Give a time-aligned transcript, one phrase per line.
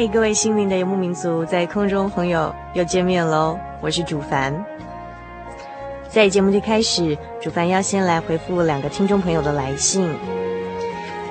[0.00, 3.58] 嗨，各位心灵的游牧民族，在空中朋友又见面喽！
[3.82, 4.64] 我是主凡。
[6.08, 10.10] 在节目的开始，主凡要先来回复两个听众朋友的来信。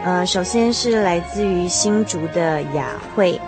[0.03, 3.41] 呃，首先是来自于新竹的雅慧，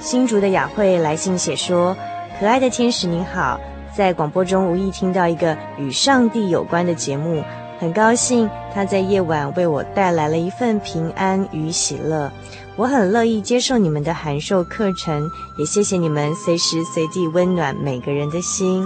[0.00, 1.96] 新竹的雅慧来信写说
[2.40, 3.60] ：“可爱的天使您好，
[3.94, 7.44] 在广播中无意听到一个与上帝有关的节目，
[7.78, 12.28] 很高兴他在夜晚为我带来了一份平安与喜乐。”
[12.78, 18.84] 我很乐意接受你们的函授课程，也谢谢你们随时随地温暖每个人的心。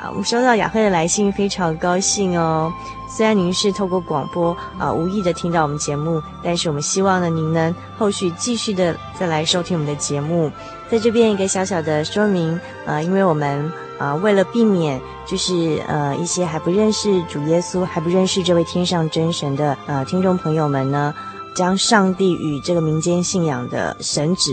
[0.00, 2.72] 啊，我们收到雅慧的来信，非常高兴哦。
[3.06, 10.50] 虽然您是透过广播啊无意的听到我们节目，但是我们希望呢，您能后续继续的再来收听我们的节目。
[10.90, 21.14] 在这边一个小小的说明，呃，因为我们啊为了避免就是呃一些还不认识主耶稣、还不认识这位天上真神的呃听众朋友们呢。
[21.56, 24.52] 将上帝与这个民间信仰的神旨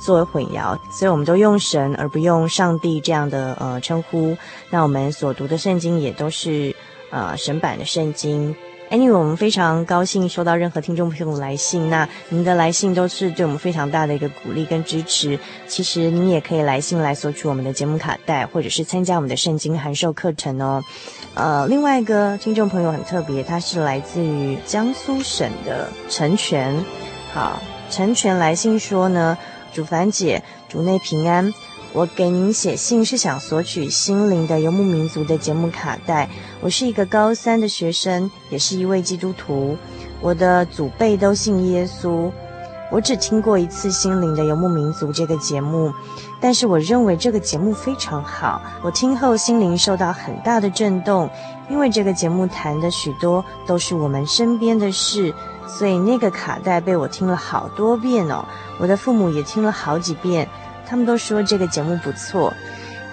[0.00, 4.36] 作为混淆，所以我们都用神而不用上帝这样的呃称呼。
[4.70, 6.74] 那我们所读的圣经也都是
[7.10, 8.54] 呃神版的圣经。
[8.94, 15.36] Anyway，我们非常高兴收到任何听众朋友的来信，那您的来信都是对我们非常大的一个鼓励跟支持。
[15.66, 20.80] 其实您也可以来信来索取我们的节目卡带，或者是参加我们的圣经函授课程哦。
[21.34, 26.72] 呃，另外一个听众朋友很特别，他是来自于江苏省的陈全。
[27.32, 27.60] 好，
[27.90, 29.36] 陈全来信说呢，
[29.72, 31.52] 主凡姐，主内平安。
[31.94, 36.28] 我给您写信是想索取《心灵的游牧民族》的节目卡带。
[36.60, 39.76] 我是一个高三的学生，也是一位基督徒。
[40.20, 42.32] 我的祖辈都信耶稣。
[42.90, 45.92] 我只听过一次《心灵的游牧民族》这个节目，
[46.40, 48.60] 但是我认为这个节目非常好。
[48.82, 51.30] 我听后心灵受到很大的震动，
[51.70, 55.32] 因为这个节目谈的许多都是我们身边的事，
[55.68, 58.44] 所以那个卡带被我听了好多遍哦。
[58.80, 60.48] 我的父母也听了好几遍。
[60.86, 62.52] 他们都说这个节目不错，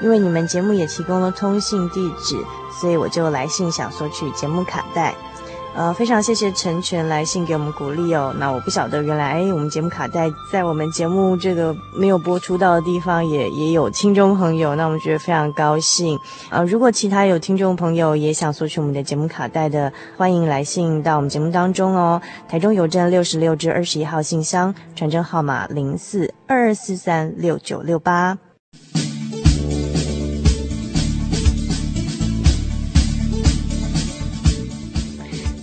[0.01, 2.37] 因为你们节目也提供了通信地址，
[2.79, 5.15] 所以我就来信想索取节目卡带。
[5.73, 8.35] 呃，非常谢谢陈全来信给我们鼓励哦。
[8.37, 16.19] 那我不晓得原来，哎，我们节目卡带在我们节目这个没有播出到的地方也也有听众朋友，那我们觉得非常高兴。
[16.49, 22.21] 呃，如果其他有听众朋友也想索取我们的节目卡带的，欢迎来信到我们节目当中哦。
[22.49, 28.37] 台中邮政六十六至二十一号信箱，传真号码零四二二四三六九六八。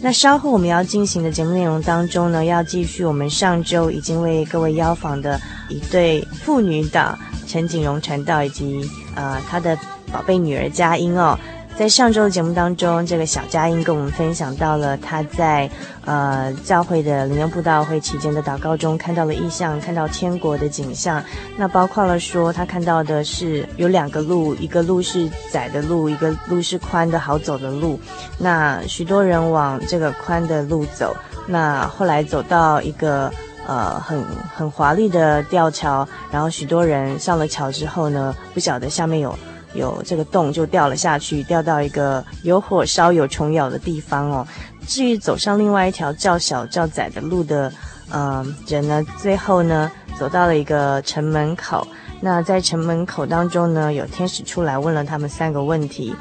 [0.08, 5.38] 那稍后我们要进行的节目内容当中呢，要继续我们上周已经为各位邀访的
[5.68, 9.78] 一对父女档陈景荣传道以及呃他的
[10.10, 11.38] 宝贝女儿佳音哦。
[11.78, 15.70] 在上周的节目当中，这个小佳音跟我们分享到了她在
[16.04, 21.22] 呃教会的灵恩布道会期间的祷告中看到了异象，看到天国的景象。
[21.56, 28.00] 那包括了说，她看到的是有两个路，一个路是窄的路，一个路是宽的好走的路。
[28.38, 31.16] 那许多人往这个宽的路走，
[31.46, 33.32] 那后来走到一个
[33.68, 34.20] 呃很
[34.52, 39.32] 很华丽的吊桥，然后许多人上了桥之后呢，不晓得下面有。
[39.74, 44.46] 有这个洞就掉了下去，掉到一个有火烧、有虫咬的地方哦。
[44.86, 47.70] 至于走上另外一条较小较窄的路的，
[48.10, 51.86] 嗯、呃，人呢，最后呢，走到了一个城门口。
[52.20, 56.14] 那在城门口当中呢，有天使出来问了他们三个问题。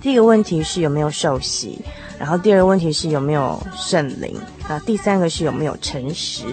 [0.00, 1.80] 第一个问题是有没有受洗，
[2.18, 4.36] 然后第二个问题是有没有圣灵，
[4.68, 6.44] 那第三个是有没有诚实。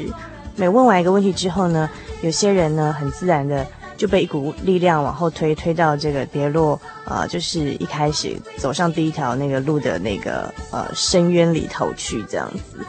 [0.56, 1.90] 每问完一个问题之后呢，
[2.22, 3.66] 有些人呢很自然的
[4.04, 12.86] 就被一股力量往后推，推到这个跌落，呃，就是一开始走上第一条那个路的那个呃深渊里头去这样子。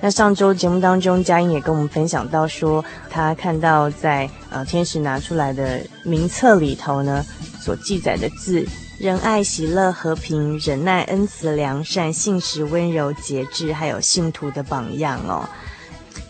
[0.00, 7.26] 那上周节目当中，佳音也跟我们分享到说，他看到在呃天使拿出来的名册里头呢，
[7.60, 8.64] 所记载的字，
[9.00, 15.42] 仁爱、喜乐、和平、忍耐、恩慈、良善、信实、温柔、节制，还有信徒的榜样哦。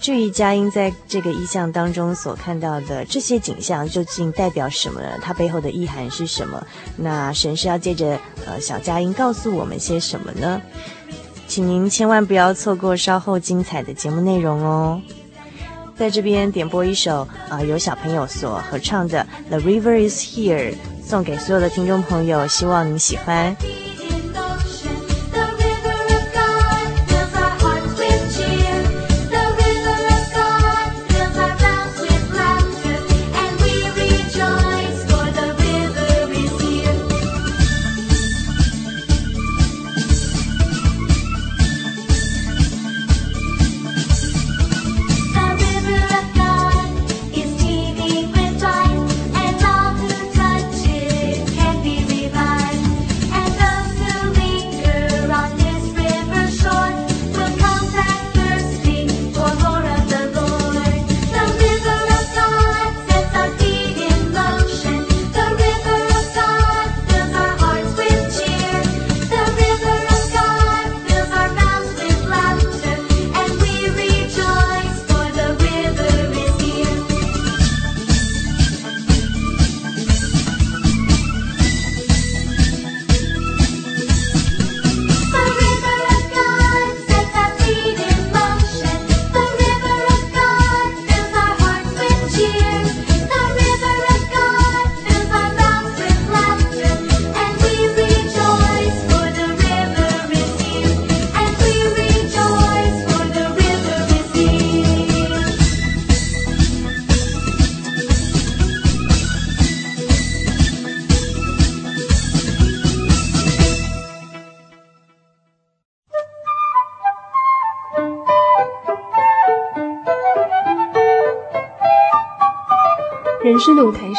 [0.01, 5.09] 至于佳音在这个意象当中所看到的这些景象，究竟代表什么呢？
[5.23, 6.67] 它背后的意涵是什么？
[6.97, 10.61] 那神是要借着呃小佳音告诉我们些什么呢？
[11.47, 15.01] 请您千万不要错过稍后精彩的节目内容哦！
[15.97, 20.73] 在这边点播一首啊、由小朋友所合唱的《The River Is Here》，
[21.07, 23.55] 送给所有的听众朋友，希望你喜欢。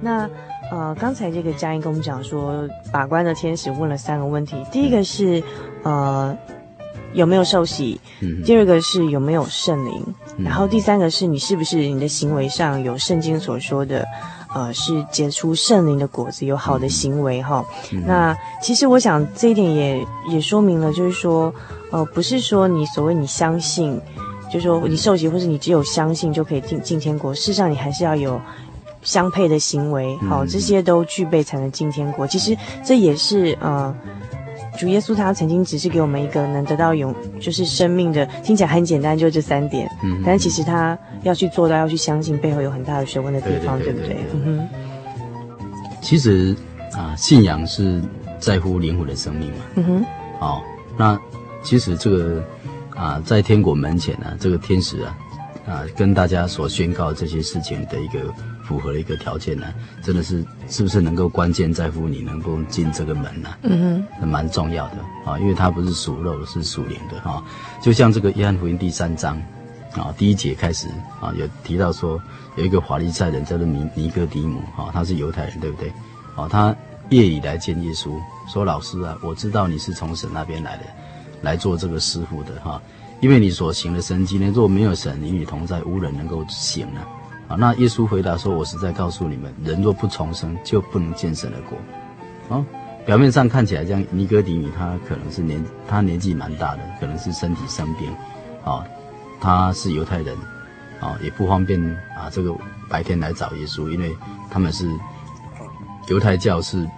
[0.00, 0.28] 那
[0.70, 5.42] 呃，刚才这个佳音跟我们讲说，把关的天使问了三个问题，第一个是
[5.82, 6.36] 呃
[7.12, 10.02] 有没有受洗，嗯，第二个是有没有圣灵，
[10.38, 14.06] 嗯，然后第三个是你是不是你的行为上有圣经所说的，
[14.54, 17.62] 呃，是结出圣灵的果子，有好的行为哈，
[17.92, 18.02] 嗯。
[18.06, 21.52] 那其实我想这一点也也说明了，就是说
[21.90, 24.00] 呃，不是说你所谓你相信，
[24.52, 28.38] 就是说你受洗或是你只有相信就可以进进天国，事实上你还是要有。
[29.04, 32.24] 相配的行为，好，这些都具备才能进天国。
[32.24, 33.92] 其实这也是呃，
[34.78, 39.90] 主耶稣他曾经只是给我们一个能得到永就是生命的，听起来很简单，就这三点。
[40.04, 44.18] 嗯，但是其实他要去做到，要去相信，背后有很大的学问的地方，对不对？
[44.34, 44.68] 嗯哼。
[46.00, 46.54] 其实
[46.92, 48.00] 啊，信仰是
[48.38, 49.64] 在乎灵魂的生命嘛。
[49.74, 50.04] 嗯哼。
[50.38, 50.62] 好，
[50.96, 51.20] 那
[51.64, 52.40] 其实这个
[53.02, 55.16] 啊，在天国门前呢，这个天使啊
[55.66, 58.32] 啊，跟大家所宣告这些事情的一个。
[58.64, 59.66] 符合的一个条件呢，
[60.02, 63.48] 真的是是不是能够关键在乎你能够进这个门呢？
[63.62, 64.94] 嗯哼，蛮重要的
[65.26, 67.42] 啊，因为它不是属肉，是属灵的哈。
[67.82, 69.36] 就像这个约翰福音第三章
[69.94, 70.86] 啊，第一节开始
[71.20, 72.22] 啊，有提到说
[72.56, 75.92] 有一个法利赛人叫做尼尼哥底姆哈，他是犹太人，对不对？
[76.36, 76.74] 哦，他
[77.10, 78.16] 夜里来见耶稣，
[78.48, 80.84] 说：“老师啊，我知道你是从神那边来的，
[81.42, 82.80] 来做这个师傅的哈，
[83.20, 87.00] 因为你所行的神迹呢，若没有神与你同在，无人能够行呢。”
[87.58, 91.76] 那耶稣回答说：“我实在告诉你们，人若不重生，就不能见神的国。”
[92.56, 92.64] 啊，
[93.04, 98.10] 表面上看起来，这样尼哥底米他可能是年他年纪蛮大的，可能是身体生病，
[98.64, 98.84] 啊、哦，
[99.38, 100.34] 他是犹太人，
[100.98, 101.78] 啊、哦，也不方便
[102.16, 102.54] 啊，这个
[102.88, 104.16] 白天来找耶稣，因为
[104.50, 104.90] 他们是
[106.08, 106.88] 犹太教是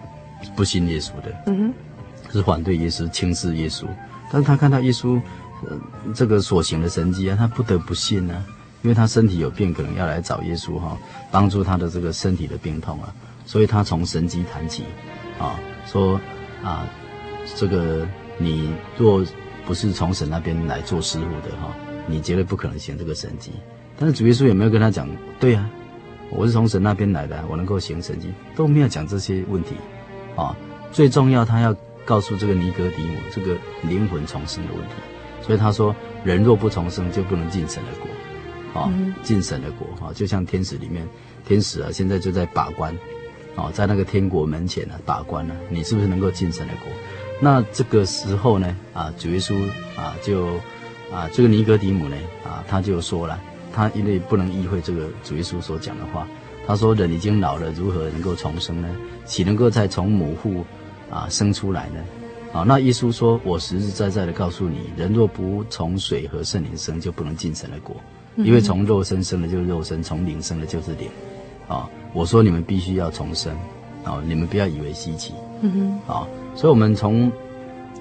[0.55, 3.87] 不信耶稣的，嗯哼，是反对耶稣、轻视耶稣，
[4.35, 5.14] 但是他看到耶稣，
[5.62, 5.79] 呃，
[6.12, 8.45] 这个所行的神迹啊，他不得不信啊。
[8.83, 10.99] 因为他身体有病，可能要来找耶稣哈，
[11.31, 13.14] 帮助他的这个身体的病痛啊，
[13.47, 14.83] 所以他从神迹谈起，
[15.38, 15.55] 啊，
[15.87, 16.21] 说
[16.64, 16.85] 啊，
[17.57, 19.25] 这个你若
[19.64, 21.73] 不是从神那边来做师傅的哈，
[22.09, 23.53] 你绝对不可能行这个神迹。
[23.97, 25.71] 但是主耶稣也没有跟他讲，对呀，
[26.29, 29.76] 我是从神那边来的，我能够行神迹，都没有讲这些问题，
[30.37, 30.55] 啊，
[30.93, 34.94] 最重要他要告诉这个尼格底姆这个灵魂重生的问题，
[35.42, 35.94] 所以他说，
[36.25, 38.08] 人若不重生，就不能进神的国。
[38.75, 38.92] 啊，
[39.23, 41.08] 进神的国啊，就像天使里面，
[41.46, 42.92] 天使啊，现在就在把关，
[43.54, 46.92] 啊，在那个天国门前呢、啊、把关呢、啊，你是不是能够进神的国？
[47.40, 49.54] 那这个时候呢，啊，主耶稣
[49.96, 50.56] 啊，就
[51.12, 53.40] 啊，这个尼格底姆呢，啊，他就说了，
[53.73, 56.26] 他因为不能意会这个主耶稣所讲的话，
[56.66, 58.88] 他说人已经老了，如何能够重生呢？
[59.25, 60.66] 岂能够再从母腹
[61.14, 62.00] 啊生出来呢？
[62.52, 67.97] 啊，那耶稣说，我实实在在的告诉你，人若不从水和圣灵生，就不能进神的国。
[68.37, 71.09] 因为从肉身生的就是肉身，从灵生的就是灵，
[71.68, 73.56] 啊，我说你们必须要重生，
[74.02, 77.30] 啊，你们不要以为稀奇，嗯哼，啊，所以我们从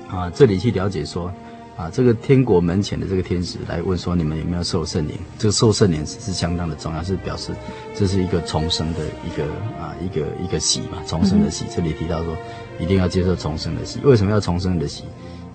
[0.10, 1.32] 啊这里去了解说，
[1.76, 5.16] 啊，这个天国门前的这个天使来问说，你们有没有受圣灵？
[5.40, 7.52] 这个受圣灵是相当的重要，是表示
[7.96, 9.44] 这是一个重生的一个
[9.82, 11.66] 啊一个一个喜嘛，重生的喜。
[11.76, 12.38] 这里提到说，
[12.80, 14.00] 一定要接受重生的喜。
[14.04, 15.04] 为什么要重生的喜？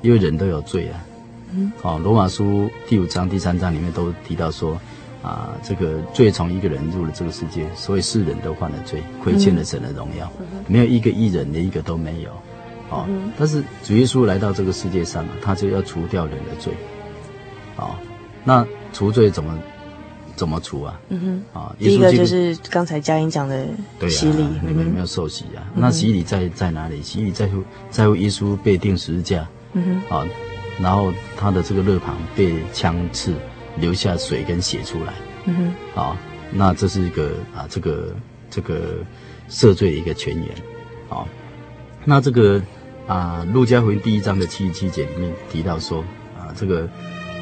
[0.02, 1.04] 因为人都有罪啊。
[1.52, 4.76] 嗯，哦，罗马书第五章、第三章里面都提到说，
[5.22, 12.30] 啊，这个罪从一个人入了这个世界，所以世人都犯了罪，亏欠了神的荣耀，嗯、没有一个义人，连一个都没有。
[12.90, 16.72] 哦，嗯、但是主耶稣来到这个世界上啊，他就要除掉人的罪。
[17.76, 17.94] 哦，
[18.44, 19.58] 那除罪怎么
[20.34, 21.00] 怎么除啊？
[21.08, 23.66] 嗯哼，啊，第一个就是刚才佳音讲的
[24.08, 25.62] 洗礼，啊、你们有没有受洗啊？
[25.74, 27.02] 嗯、那洗礼在在哪里？
[27.02, 29.48] 洗礼在乎在乎耶稣被钉十字架。
[29.72, 30.26] 嗯哼，啊。
[30.80, 33.34] 然后他的这个肋旁被枪刺，
[33.78, 35.12] 留下水跟血出来。
[35.44, 36.16] 嗯哼，啊，
[36.52, 38.14] 那这是一个啊，这个
[38.48, 38.98] 这个
[39.50, 40.46] 赦罪的一个泉源。
[41.08, 41.26] 啊，
[42.04, 42.62] 那这个
[43.08, 46.04] 啊，路加福音第一章的七十七节里面提到说
[46.38, 46.82] 啊，这个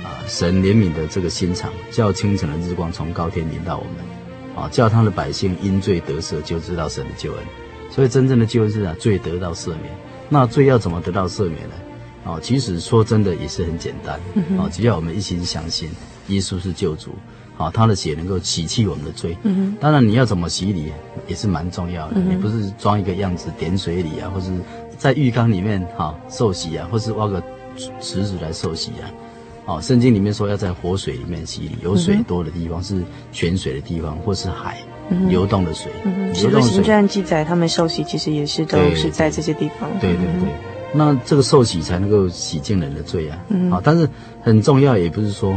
[0.04, 7.42] 啊，神怜悯的这个心肠，叫清晨的日光从高天临到我们，啊，叫他的百姓因罪得赦，就知道神的救恩。
[7.90, 9.92] 所以真正的救恩是啊，罪得到赦免。
[10.28, 11.74] 那罪要怎么得到赦免呢？
[12.24, 14.20] 啊，其实说真的也是很简单。
[14.56, 15.90] 啊，只要我们一心相信
[16.28, 17.10] 耶稣是救主，
[17.56, 19.36] 好，他的血能够洗去我们的罪。
[19.42, 19.76] 嗯。
[19.80, 20.92] 当然，你要怎么洗礼
[21.26, 22.20] 也是蛮重要的。
[22.20, 24.50] 你不是装一个样子点水礼啊，或是
[24.98, 27.42] 在浴缸里面哈受洗啊，或是挖个
[28.00, 29.06] 池子来受洗啊。
[29.66, 34.78] 哦，圣经里面说要在活水里面洗礼，有水多的地方是泉水的地方，或是海
[35.28, 35.90] 流动的水。
[36.04, 36.34] 嗯哼。
[36.34, 39.90] 使徒行传记载他们受洗其实也是都是在这些地方。
[40.00, 40.54] 对对对。
[40.92, 44.08] 那这个受洗才能够洗净人的罪啊，嗯，好，但是
[44.40, 45.50] 很重要，也不是说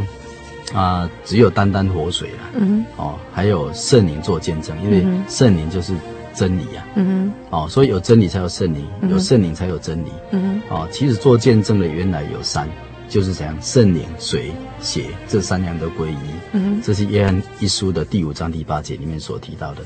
[0.74, 5.94] 啊、呃，只有单单活水啊，嗯，哦，还有圣灵做见证，因为圣灵就是
[6.34, 12.68] 真理啊，嗯哼，哦，所以有真理才有圣灵，有圣灵才有真理，嗯哼，哦，其实做见证的原来有三，
[13.08, 16.16] 就是怎样，圣灵、水、血这三样都归一，
[16.52, 19.82] 嗯哼，这是约翰一书的第五章第八节里面所提到的，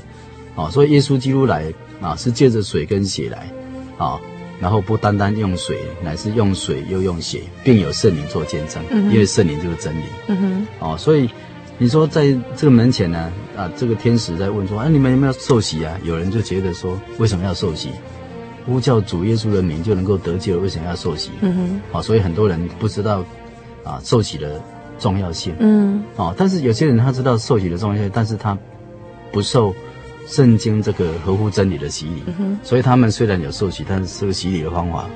[0.55, 3.49] 哦，所以耶稣基督来啊，是借着水跟血来，
[3.97, 4.19] 啊。
[4.57, 10.03] 然后不单单用水，乃是用水又用血，并有圣灵做见证，嗯、因为圣灵就是真理。
[10.27, 11.29] 嗯哼，哦，所以
[11.77, 15.97] 你说在这个门前呢，啊，这个天使在问说，啊，你们有没有受洗啊？
[16.03, 17.89] 有人就觉得说，为什么要受洗？
[18.65, 21.31] 呼叫主耶稣的名就能够得救，为什么要受洗？
[21.41, 23.23] 嗯哼，好、哦，所以很多人不知道
[23.83, 24.61] 啊受洗的
[24.97, 25.55] 重要性。
[25.59, 28.57] 嗯，啊，但是有些人他知道受洗的重要性，但是他
[29.31, 29.73] 不受。
[30.27, 35.07] 圣经这个合乎真理的洗礼，嗯、哼所以他们虽然有受洗，但是这个洗礼的方法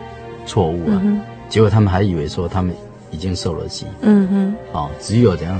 [0.45, 2.71] 错误啊，嗯、哼结果他们还以为说他们
[3.09, 3.87] 已经受了洗。
[4.01, 5.59] 嗯哼，啊，只有怎样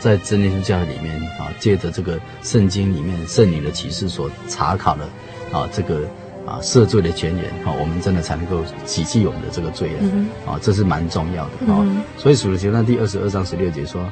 [0.00, 5.04] 在真耶稣教会里面啊，借着这个圣经里面圣灵的启示所查考的
[5.52, 6.00] 啊，这个
[6.46, 11.78] 啊赦罪的泉源啊，我们真的才能够洗去我们的这个罪啊，嗯、啊，这是蛮重要的啊。
[11.80, 14.02] 嗯、所以使徒行传第二十二章十六节说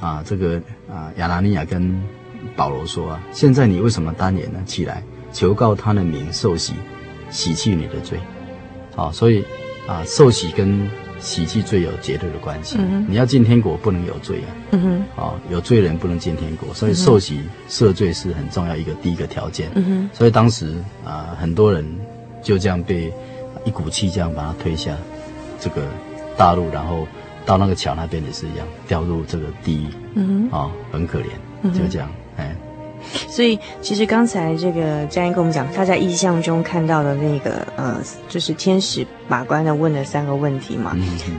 [0.00, 2.00] 啊，这个啊亚拿尼亚跟
[2.54, 4.60] 保罗说啊，现在你为什么单眼呢？
[4.66, 5.02] 起来，
[5.32, 6.74] 求告他的名，受洗，
[7.30, 8.20] 洗去你的罪。
[8.94, 9.44] 好，所以
[9.86, 10.88] 啊，受洗跟
[11.20, 12.76] 洗去罪有绝对的关系。
[12.78, 14.48] 嗯、你要进天国，不能有罪啊。
[14.72, 15.22] 嗯哼。
[15.22, 19.70] 啊，有罪人不能进天国，所以受洗赦罪是很重要一个第一个条件。
[19.74, 20.10] 嗯哼。
[20.12, 21.84] 所以当时啊，很多人
[22.42, 23.12] 就这样被
[23.64, 24.96] 一股气这样把他推下
[25.60, 25.82] 这个
[26.36, 27.06] 大陆，然后
[27.44, 32.67] 到那个桥那边也是一样掉入这个地狱，嗯哼，啊、哦，很可怜，就这样，哎、嗯。
[33.28, 40.96] 所以，其实刚才这个佳音跟我们讲，他在意象中看到的那个，呃，就是天使把关的问的三个问题嘛。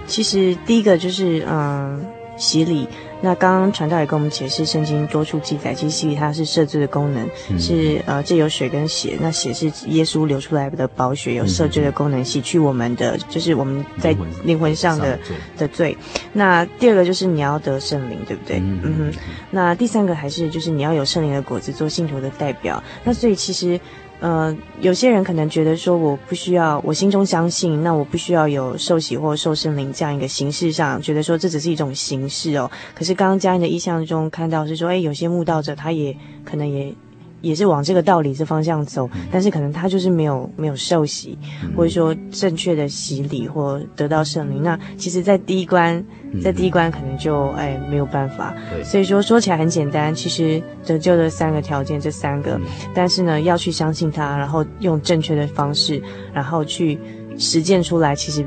[0.07, 1.99] 其实第一个就是，嗯、呃，
[2.37, 2.87] 洗礼。
[3.21, 15.19] 那刚刚传道也跟我们解释，圣经多处记载，其实它是赦罪的功能，嗯、是呃，这有水跟血，那血是耶稣流出来的宝血，有赦罪的功能，洗去我们的就是我们在灵魂上的
[15.57, 15.97] 的罪。
[16.31, 18.57] 那第二个就是你要得圣灵，对不对？
[18.59, 19.09] 嗯哼。
[19.09, 19.13] 嗯，
[19.51, 22.81] 那第三个还是就是你要有圣灵的果子，做信徒的代表。
[23.03, 23.79] 那所以其实。
[24.19, 32.69] 呃，有些人可能觉得说，我不需要，我心中相信，那我不需要有受洗或受圣灵这样一个形式上，觉得说这只是一种形式哦。
[32.93, 36.93] 可是刚刚佳音的意象中看到是说，哎，有些慕道者他也可能也。
[37.41, 41.37] 也是往这个道理这方向走，但是可能他就是没有没有受洗，
[41.75, 44.61] 或者说正确的洗礼或得到圣灵。
[44.61, 46.03] 那其实，在第一关，
[46.43, 48.53] 在第一关可能就哎没有办法。
[48.83, 52.59] 所以说说起来很简单，其实得救的三个条件这三个，
[52.93, 56.01] 但是呢要去相信他，然后用正确的方式，
[56.33, 56.99] 然后去
[57.37, 58.45] 实践出来，其实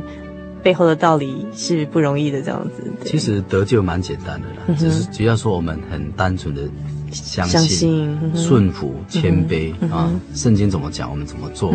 [0.63, 2.85] 背后的道理是不容易的这样子。
[3.05, 6.63] 其实得救蛮简单的啦，只是只要说我们很单纯的。
[7.13, 10.11] 相信、顺服、谦卑啊！
[10.35, 11.75] 圣经怎么讲，我们怎么做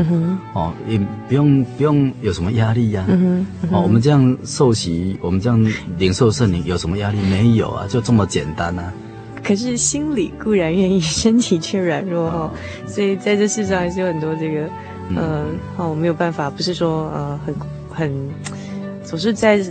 [0.53, 3.05] 哦，也不用不用有什么压力呀。
[3.71, 7.17] 哦，我们这样受洗，我们这样领受圣灵，有什么压力？
[7.29, 8.91] 没有啊，就这么简单啊。
[9.43, 12.51] 可是心里固然愿意，身体却软弱哦。
[12.85, 14.69] 所以在这世上还是有很多这个，
[15.09, 15.45] 嗯，
[15.77, 17.55] 哦，没有办法，不是说呃很
[17.89, 18.29] 很
[19.05, 19.63] 总是在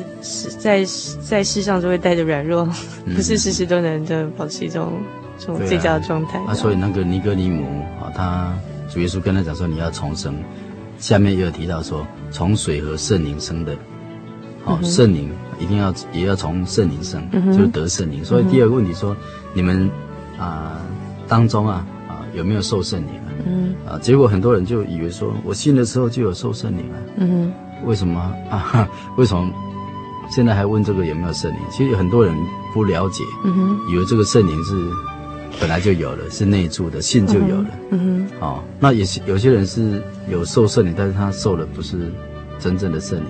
[0.58, 0.82] 在
[1.20, 2.66] 在世上就会带着软弱，
[3.14, 4.92] 不是时时都能的保持一种。
[5.38, 7.64] 最佳的状态啊，所以那个尼哥尼姆
[8.00, 8.52] 啊，他
[8.88, 10.34] 主耶稣跟他讲说，你要重生，
[10.98, 13.76] 下面也有提到说，从水和圣灵生的，
[14.64, 18.25] 好圣灵一定要也要从圣灵生，就是得圣灵。
[18.25, 19.14] 所以第二个问题说，
[19.52, 19.90] 你们
[20.38, 20.80] 啊
[21.28, 23.28] 当中啊啊有没有受圣灵啊？
[23.46, 27.52] 嗯啊，结果很多人就以为说我信的时候就有受圣灵啊，嗯
[27.84, 28.20] 为什么
[28.50, 28.88] 啊？
[29.18, 29.50] 为什么
[30.30, 31.58] 现在还问这个有没有圣灵？
[31.70, 32.34] 其实很多人
[32.72, 34.75] 不了解，嗯以为这个圣灵是。
[35.58, 37.66] 本来就有了，是内住的，信就有了。
[37.90, 38.40] 嗯哼。
[38.40, 42.12] 哦，那有些有些人是有受圣灵，但是他受的不是
[42.58, 43.26] 真正的圣灵。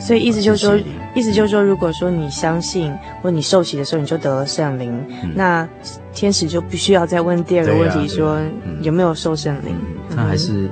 [0.00, 0.78] 所以意思就是说，
[1.14, 4.90] 意思就是说，如果说你相信或你受洗的时候你就得了圣灵，
[5.22, 5.68] 嗯、那
[6.14, 9.76] 天使就必须要再问第二个问题，说、啊啊嗯、有没有受圣灵？
[10.14, 10.68] 他还是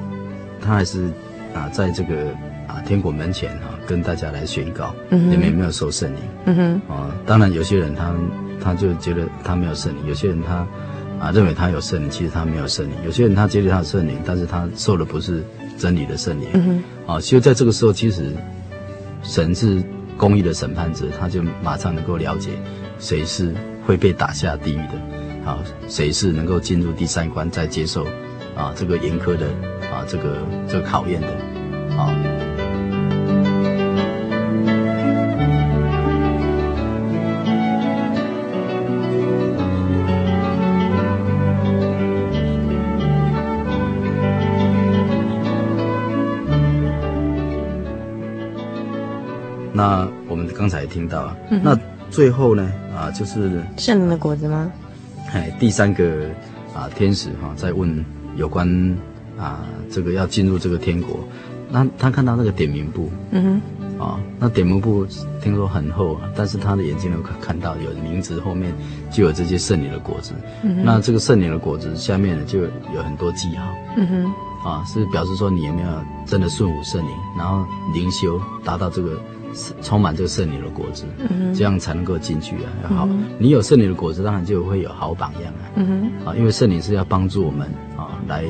[0.62, 1.11] 他还是
[1.53, 2.31] 啊，在这个
[2.67, 6.21] 啊天国门前哈、啊，跟大家来宣告，你们有没有受圣灵？
[6.47, 6.95] 嗯哼。
[6.95, 8.14] 啊，当然有些人他
[8.62, 10.67] 他就觉得他没有圣灵，有些人他。
[11.25, 12.95] 啊，认为他有圣灵，其实他没有圣灵。
[13.03, 15.43] 有些人他接受他的圣灵，但是他受的不是
[15.79, 16.83] 真理的圣灵。
[17.07, 18.31] 啊，其实在这个时候，其实
[19.23, 19.83] 神是
[20.19, 22.51] 公义的审判者，他就马上能够了解
[22.99, 23.55] 谁是
[23.87, 25.59] 会被打下地狱的，啊，
[25.89, 28.05] 谁是能够进入第三关再接受
[28.55, 29.47] 啊这个严苛的
[29.91, 31.29] 啊这个这个考验的，
[31.97, 32.34] 啊。
[49.77, 51.77] 那我们刚才听到啊，嗯、那
[52.09, 54.71] 最后呢啊，就是圣灵的果子吗？
[55.33, 56.29] 哎，第三个
[56.73, 58.05] 啊，天使哈、啊、在问
[58.37, 58.69] 有关
[59.37, 61.19] 啊这个要进入这个天国，
[61.73, 63.61] 那他看到那个点名簿，嗯
[63.99, 65.05] 哼，啊，那点名簿
[65.43, 68.73] 听说很厚啊，但是他的眼睛能看看到有名字后面
[69.11, 72.61] 就有这些圣灵的果子，嗯哼，那这个圣灵的果子下面呢就
[72.95, 75.89] 有很多记号，嗯哼，啊，是表示说你有没有
[76.27, 79.21] 真的顺服圣灵，然后灵修达到这个。
[79.81, 81.05] 充满这个圣灵的果子，
[81.55, 82.73] 这样才能够进去啊！
[82.83, 86.27] 要好，嗯、你有圣灵的果子，当然就会有好榜样啊！
[86.27, 88.45] 啊，因为圣灵是要帮助我们啊，来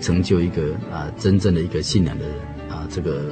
[0.00, 2.24] 成就一个啊真正的一个信仰的
[2.68, 3.30] 啊这个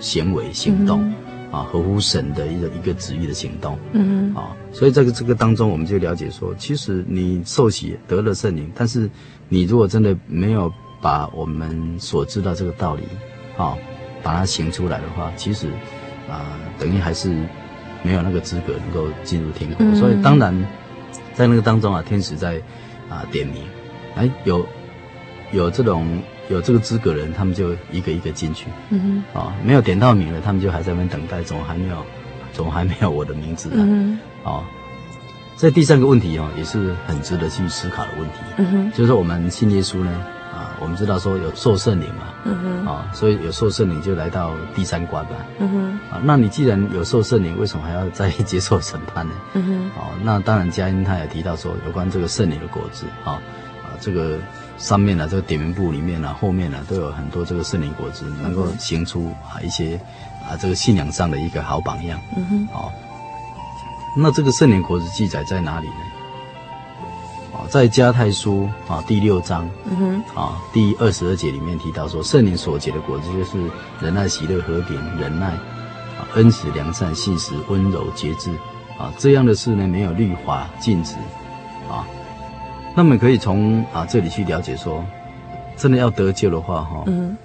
[0.00, 1.14] 行为行动，嗯、
[1.52, 9.08] 啊合乎神的一个一个旨意的行动，嗯哼，啊，所以这个这个当中，我们就了解说，其实你受洗得了圣灵，但是
[9.48, 13.02] 你如果真的没有把我们所知道这个道理，
[13.56, 13.76] 啊，
[14.22, 15.68] 把它行出来的话，其实。
[16.32, 17.28] 啊，等于还是
[18.02, 20.52] 没有那个资格能够进入天国，嗯、所以当然
[21.34, 22.60] 在那个当中啊，天使在
[23.10, 23.62] 啊点名，
[24.16, 24.66] 哎，有
[25.52, 31.96] 有这种有这个资格的人，他们就一个一个进去，嗯哼，啊，没有点到名的，他们就还在那边等待，总还没有，
[32.52, 33.70] 总还没有我的名字
[34.42, 34.64] 啊，
[35.56, 40.41] 这第三个问题哦，也是很值得去思考的问题，嗯哼，就是说我们信耶稣呢，啊，
[40.82, 49.32] 我们知道说有受圣灵嘛，嗯哼，啊，所以有受圣灵就来到第三关吧，嗯哼，啊，那你既然有受圣灵，为什么还要再接受审判呢？
[49.54, 53.38] 嗯哼，哦，那当然佳音他也提到说，有关这个圣灵的果子，啊，
[53.84, 54.38] 啊，这个
[54.76, 59.96] 上面呢，这个点名簿里面呢，后面呢，都有很多这个圣灵果子，能够行出啊一些
[60.44, 62.92] 啊这个信仰上的一个好榜样，嗯哼，好，
[64.16, 65.94] 那这个圣灵果子记载在哪里呢？
[67.68, 73.70] 在加泰书啊第六章，嗯哼，啊第二十二节里面提到说，圣灵所结的果子就是
[74.00, 78.50] 仁爱、喜乐、和平、仁爱，啊恩慈、良善、信实、温柔、节制，
[78.98, 81.14] 啊这样的事呢，没有律法禁止，
[81.90, 82.06] 啊，
[82.94, 85.04] 那么可以从啊这里去了解说，
[85.76, 87.36] 真的要得救的话，哈，嗯，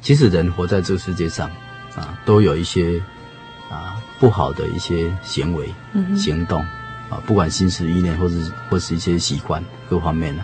[0.00, 1.48] 其实人活在这个世界上，
[1.94, 3.00] 啊都有一些
[3.70, 6.64] 啊不好的一些行为、嗯、行动。
[7.08, 10.42] 啊，不管心思意念，或是或是一些习惯，各方面呢，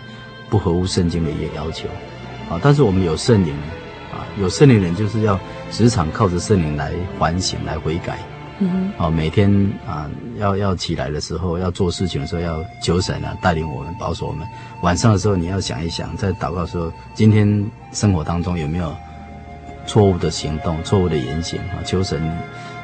[0.49, 1.87] 不合乎圣经的一个要求，
[2.49, 3.53] 啊，但是我们有圣灵，
[4.11, 5.39] 啊，有圣灵人就是要
[5.71, 8.17] 时常靠着圣灵来反省、来悔改，
[8.59, 9.51] 嗯哼，啊，每天
[9.85, 14.47] 啊，要要起来的时候，要做事情的时候，要求神啊带领我们、保守我们。
[14.81, 18.95] 晚上的时候，你要想一想，在祷告的时候，今天生活当中有没有
[19.85, 21.83] 错误的行动、错误的言行啊？
[21.83, 22.21] 求神。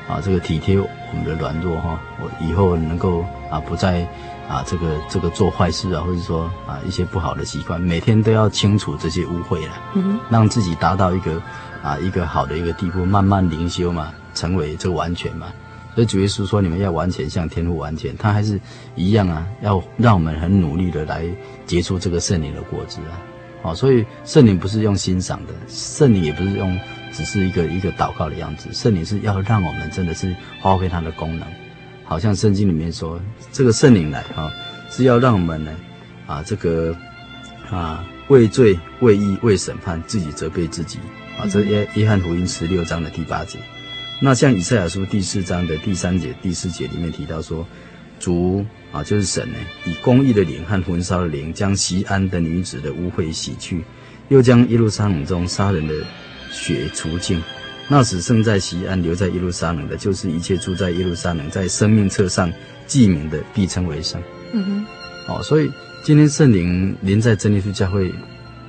[0.10, 4.02] 啊，这个体贴我们的软弱哈，我以后能够啊不再
[4.50, 11.40] 啊这个这个做坏事啊，或者说啊一些不好的习惯，每天都要清除这些污秽了，嗯哼，让自己达到一个
[11.84, 15.54] 啊一个好的一个地步，慢慢灵修嘛，成为这个完全嘛。
[15.94, 18.60] 所以主耶稣说，你们要完全像天父完全，他还是
[18.96, 21.24] 一样啊，要让我们很努力的来
[21.68, 23.22] 结出这个圣灵的果子啊。
[23.62, 26.80] 好，所以圣灵不是用欣赏的，圣灵也不是用。
[27.20, 31.46] 只是一个一个祷告的样子，圣灵是要让我们真的是发挥它的功能，
[32.06, 33.20] 好像圣经里面说，
[33.52, 34.50] 这个圣灵来啊，
[34.90, 35.76] 是要让我们呢，
[36.26, 36.96] 啊，这个
[37.70, 40.98] 啊畏罪、畏义、畏审判，自己责备自己
[41.38, 41.44] 啊。
[41.52, 43.60] 这约约翰福音十六章的第八节，
[44.22, 47.68] 那像以赛亚书第四章的第三节、第四节里面提到说，
[48.18, 53.84] 主啊就是神呢，以公义的灵和焚烧的灵，将西安的女子的污秽洗去，
[54.30, 55.94] 又将耶路撒冷中杀人的。
[56.52, 57.42] 血除尽，
[57.88, 62.52] 那时生在西安留在耶路撒冷的，就是一切住在耶路撒冷，在生命册上
[62.86, 64.22] 记名的，必称为圣。
[64.52, 65.72] 嗯哼，哦，所以
[66.04, 68.14] 今天圣灵临在真理之教会，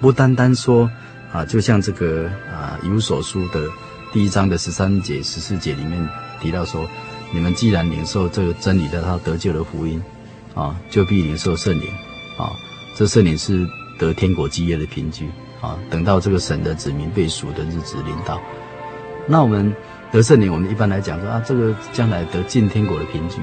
[0.00, 0.90] 不单单说
[1.32, 3.66] 啊，就像这个啊，以弗所书的
[4.12, 6.08] 第一章的十三节、十四节里面
[6.40, 6.88] 提到说，
[7.32, 10.02] 你们既然领受这个真理的他得救的福音，
[10.54, 11.88] 啊，就必领受圣灵，
[12.36, 12.52] 啊，
[12.96, 13.66] 这圣灵是
[13.98, 15.28] 得天国基业的凭据。
[15.61, 18.40] 啊，等到这个神的子民被赎的日子临到，
[19.27, 19.75] 那我们
[20.11, 23.37] 得圣灵，我们一般来讲说啊，这个将来得进天国的凭据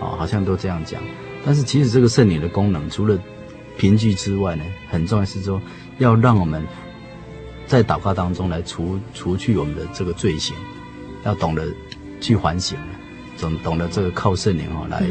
[0.00, 1.02] 啊，好像都这样讲。
[1.44, 3.18] 但是其实这个圣灵的功能，除了
[3.76, 5.60] 凭据之外呢，很重要是说，
[5.98, 6.64] 要让我们
[7.66, 10.56] 在祷告当中来除除去我们的这个罪行，
[11.24, 11.66] 要懂得
[12.20, 12.78] 去反省，
[13.36, 15.02] 总懂得这个靠圣灵啊来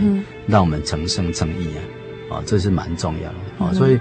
[0.47, 1.67] 让我们成圣成义
[2.29, 3.99] 啊，啊，这是蛮重要的啊，所以。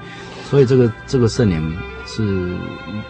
[0.50, 1.74] 所以这个这个圣灵
[2.06, 2.56] 是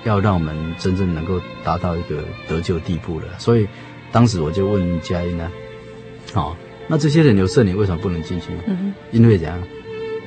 [0.04, 3.26] 要让我们真正能够达到一个得救地步了。
[3.38, 3.66] 所以
[4.12, 5.50] 当时我就问佳音呢，
[6.34, 8.48] 哦，那这些人有圣灵为什么不能进去？
[8.66, 9.60] 嗯哼，因为怎样？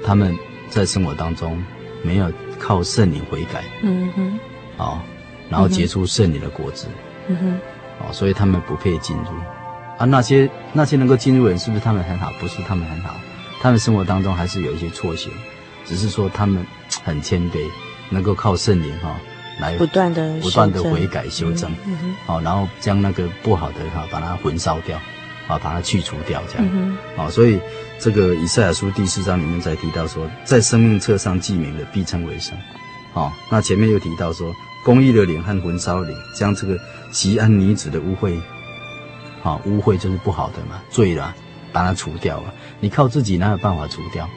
[0.04, 0.36] 他们
[0.70, 1.64] 在生活当中
[2.04, 3.64] 没有靠圣灵悔改。
[3.84, 4.40] 嗯哼，
[4.78, 5.00] 哦，
[5.50, 6.88] 然后结出圣灵的果子。
[7.28, 7.60] 嗯哼，
[8.00, 9.30] 哦，所以他们不配进入。
[9.98, 12.32] 啊，那些那些能够进入的人是不是他们很好？
[12.40, 13.16] 不是他们很好，
[13.62, 15.32] 他们生活当中还是有一些错行，
[15.86, 16.66] 只是说他们。
[17.04, 17.60] 很谦卑，
[18.10, 19.16] 能够靠圣灵哈
[19.60, 21.70] 来不断的不断的悔改修正，
[22.26, 24.98] 好、嗯，然后将那个不好的哈把它焚烧掉，
[25.48, 26.68] 啊，把它去除掉，这样，
[27.16, 27.60] 啊、嗯，所以
[28.00, 32.56] 这个以赛亚书第四章里面才提到说，在生命册上记名的必称为圣，
[33.14, 34.54] 好，那前面又提到说，
[34.86, 36.78] 公义的灵和焚烧的灵将这个
[37.12, 38.40] 吉安女子的污秽，
[39.42, 41.34] 好，污秽就是不好的嘛，罪了，
[41.74, 44.30] 把它除掉了，你靠自己哪有办法除掉？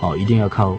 [0.00, 0.78] 哦，一定要靠。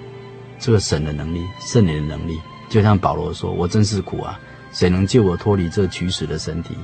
[0.60, 2.40] 这个神的能力，圣灵的能力，
[2.70, 4.40] 就像保罗说：“我真是苦啊，
[4.72, 6.76] 谁能救我脱离这取死的身体？”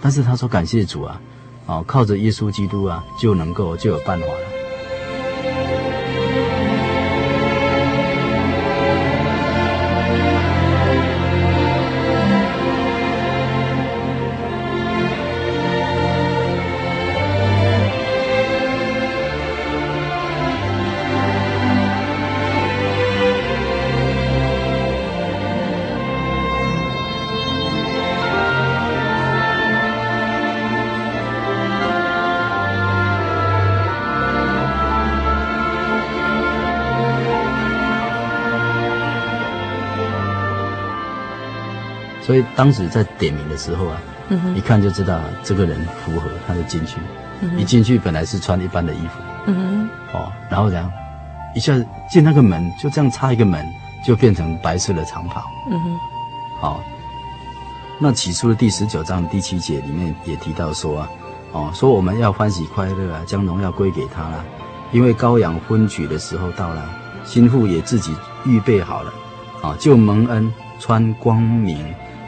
[0.00, 1.20] 但是他说：“感谢主啊，
[1.66, 4.32] 哦，靠着耶稣基督啊，就能够就有办法了。”
[42.24, 46.96] 所以当时在点名的时候啊，嗯，一看就知道这个人符合，他就进去。
[47.42, 49.52] 嗯、一进去本来是穿一般的衣服，
[50.16, 50.90] 哦，然后这样
[51.54, 51.74] 一下
[52.08, 53.62] 进那个门，就这样插一个门，
[54.06, 55.42] 就变成白色的长袍。
[55.70, 55.98] 嗯哼，
[56.60, 56.80] 好、哦，
[57.98, 61.08] 那起初的第十九章第七节里面也提到说啊，
[61.52, 64.42] 哦，说我们要欢喜快乐啊，将荣耀归给他了，
[64.92, 66.88] 因为羔羊婚娶的时候到了，
[67.24, 68.14] 新妇也自己
[68.46, 69.10] 预备好了，
[69.60, 71.84] 啊、哦，就蒙恩穿光明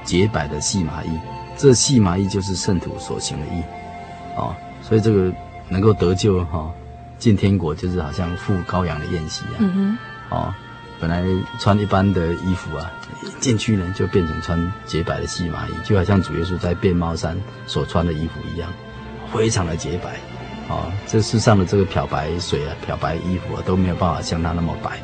[0.06, 1.10] 洁白的细麻衣，
[1.58, 3.62] 这细麻衣就是圣徒所行的衣，
[4.36, 4.56] 哦。
[4.80, 5.32] 所以这个
[5.68, 6.72] 能够得救哈、哦，
[7.18, 9.58] 进天国就是好像赴羔羊的宴席啊。
[9.58, 9.98] 嗯哼。
[10.28, 10.54] 哦，
[11.00, 11.24] 本来
[11.58, 12.90] 穿一般的衣服啊，
[13.40, 18.72] 进去呢就变成穿洁白的细麻衣，就好像主耶稣在变帽山所穿的衣服一样，
[19.32, 20.16] 非常的洁白。
[20.68, 24.98] 哦，这世上的这个漂白水啊、漂白衣服啊都没有办法像它那么白，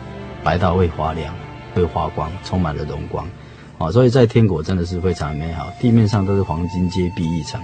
[0.45, 1.35] 白到会发亮、
[1.75, 3.27] 会发光，充满了荣光。
[3.83, 7.61] 哦，所以在天国真的是非常美好，地面上都是黄金街碧玉城。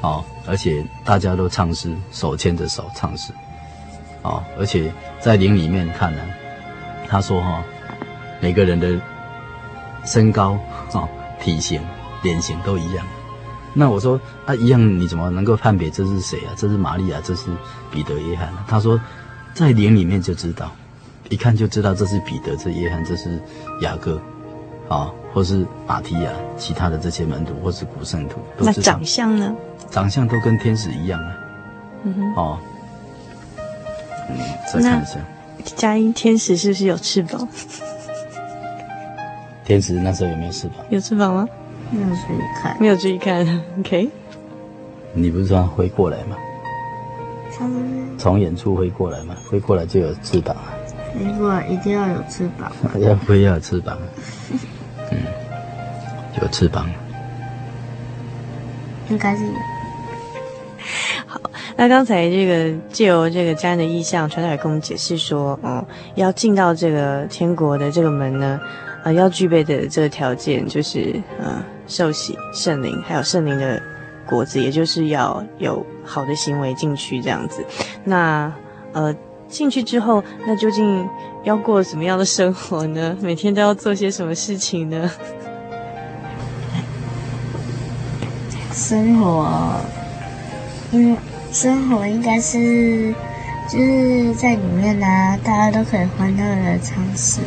[0.00, 3.34] 哦，而且大家都唱诗，手牵着手唱诗。
[4.22, 6.22] 哦，而且在灵里面看呢，
[7.06, 7.62] 他说哈、哦，
[8.40, 8.98] 每个人的
[10.06, 10.58] 身高、
[10.92, 11.06] 哦、
[11.38, 11.82] 体型、
[12.22, 13.06] 脸型都一样。
[13.74, 16.54] 那我说啊，一样你怎么能够判别这是谁啊？
[16.56, 17.50] 这是玛利亚，这是
[17.90, 18.48] 彼得、约翰？
[18.66, 18.98] 他说，
[19.52, 20.72] 在灵里面就知道，
[21.28, 23.38] 一看就知道这是彼得，这约翰，这是
[23.82, 24.18] 雅各，
[24.88, 28.38] 啊、哦，或是马提亚，其他的这些门徒，或是古圣徒。
[28.58, 29.54] 那长相呢？
[29.90, 31.36] 长相都跟天使一样啊，
[32.04, 32.58] 嗯哼，哦，
[34.28, 34.36] 嗯，
[34.72, 35.18] 再看一下，
[35.76, 37.48] 佳音天使是不是有翅膀？
[39.64, 40.78] 天使那时候有没有翅膀？
[40.90, 41.48] 有翅膀吗？
[41.90, 43.62] 没有注意看，没有注意看。
[43.78, 44.08] OK，
[45.14, 46.36] 你不是说飞过来吗？
[47.52, 49.36] 从从远处飞过来吗？
[49.50, 50.74] 飞过来就有翅膀啊。
[51.14, 52.70] 飞过来一定要有翅膀，
[53.00, 53.96] 要飞要有翅膀，
[54.52, 54.58] 嗯，
[56.42, 56.88] 有翅膀，
[59.08, 59.52] 应该是有。
[61.78, 68.58] 那刚才这个借由这个家人的意向，传道也跟我们解释说，哦，要进到这个天国的这个门呢，
[69.04, 73.82] 呃，要具备的这个条件就是，呃，受洗圣灵，还有圣灵的
[74.24, 77.62] 果子，也就是要有好的行为进去这样子。
[78.04, 78.50] 那，
[78.92, 79.14] 呃，
[79.46, 81.06] 进去之后，那究竟
[81.44, 83.14] 要过什么样的生活呢？
[83.20, 85.10] 每天都要做些什么事情呢？
[88.76, 89.80] 生活，
[90.92, 91.18] 因为。
[91.52, 93.14] 生活应该是，
[93.70, 97.40] 就是在里面呢、啊，大家都可以欢乐的唱诗，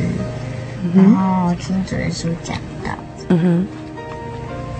[0.92, 2.90] 然后听主耶稣讲道。
[3.28, 3.66] 嗯哼，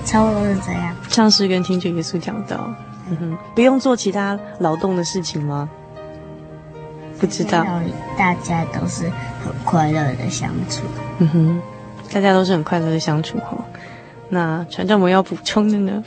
[0.05, 0.97] 差不多是这样。
[1.09, 2.75] 唱诗跟听主耶稣讲道。
[3.09, 5.71] 嗯哼，不用做其他劳动的事情吗？
[7.21, 7.65] 不知道。
[8.19, 9.05] 大家都是
[9.45, 10.83] 很快乐的相处。
[11.19, 11.63] 嗯哼，
[12.13, 13.57] 大家都是很快乐的相处哈。
[14.29, 16.03] 那船长我们要补充的呢？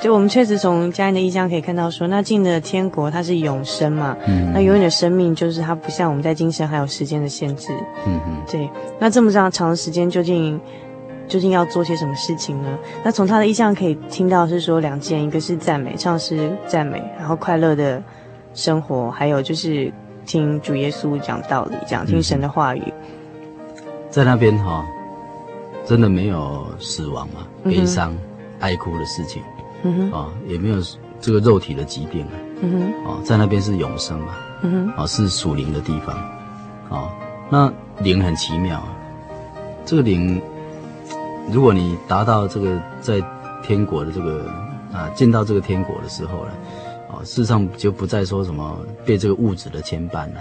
[0.00, 7.72] 就我们确实从家人的意象可以看到说，说那进的天国它是永生嘛，嗯，那永远的生命就是它不像我们在今生还有时间的限制，
[8.06, 8.70] 嗯嗯，对。
[9.00, 10.60] 那这么长长的时间，究竟
[11.26, 12.78] 究竟要做些什么事情呢？
[13.02, 18.00] 那从他的意象可以听到是说两件，一个是赞美，唱诗赞美，然后快乐的
[18.54, 19.92] 生活，还有就是
[20.24, 24.84] 听主耶稣讲道理，讲听神的话语，嗯、在那边哈、哦，
[25.84, 28.18] 真的没有死亡嘛，悲伤、嗯、
[28.60, 29.42] 爱哭的事情。
[29.82, 30.76] 嗯哼，啊，也没有
[31.20, 36.14] 这个肉体的疾病啊，嗯哼，哦，在那边是永生嘛，嗯哼，啊，是属灵的地方，
[36.90, 37.08] 啊，
[37.50, 38.88] 那灵很奇妙啊，
[39.84, 40.40] 这个灵，
[41.52, 43.22] 如果你达到这个在
[43.62, 44.50] 天国的这个
[44.92, 46.52] 啊，见到这个天国的时候呢，
[47.10, 50.40] 啊，事实上就不再说什么被这个物质的牵绊了，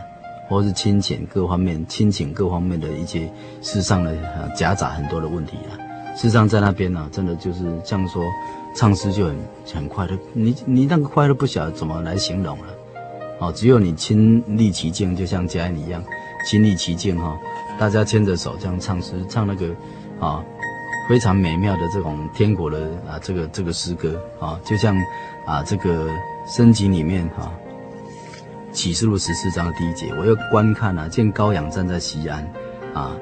[0.49, 5.77] 或是亲情各方面、亲情各方面的一些世上的啊夹杂很多的问题啊，
[6.15, 8.23] 事实上在那边呢，真的就是这样说。
[8.77, 9.35] 唱诗就很
[9.73, 12.65] 很快乐，你你那个快乐不晓得怎么来形容了，
[13.39, 16.03] 哦，只有你亲历其境，就像佳音一样，
[16.45, 17.35] 亲历其境哈，
[17.79, 19.67] 大家牵着手这样唱诗，唱那个
[20.19, 20.43] 啊
[21.09, 22.77] 非常美妙的这种天国的
[23.09, 24.95] 啊这个这个诗歌啊，就像
[25.47, 26.07] 啊这个
[26.45, 27.51] 圣经里面哈
[28.71, 32.47] 启示录十四章第一节，我又观看啊，见羔羊站在西安
[32.93, 33.17] 啊，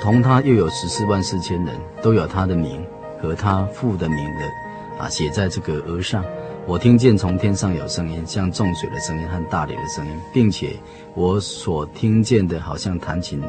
[0.00, 2.82] 同他又有十四万四千人，都有他的名
[3.20, 4.65] 和他父的名的。
[4.98, 6.24] 啊，写在这个额上。
[6.66, 10.76] 我听见从天上有声音，像众水的声音和大雷的声音，并且
[11.14, 13.40] 我所听见的，好像弹琴，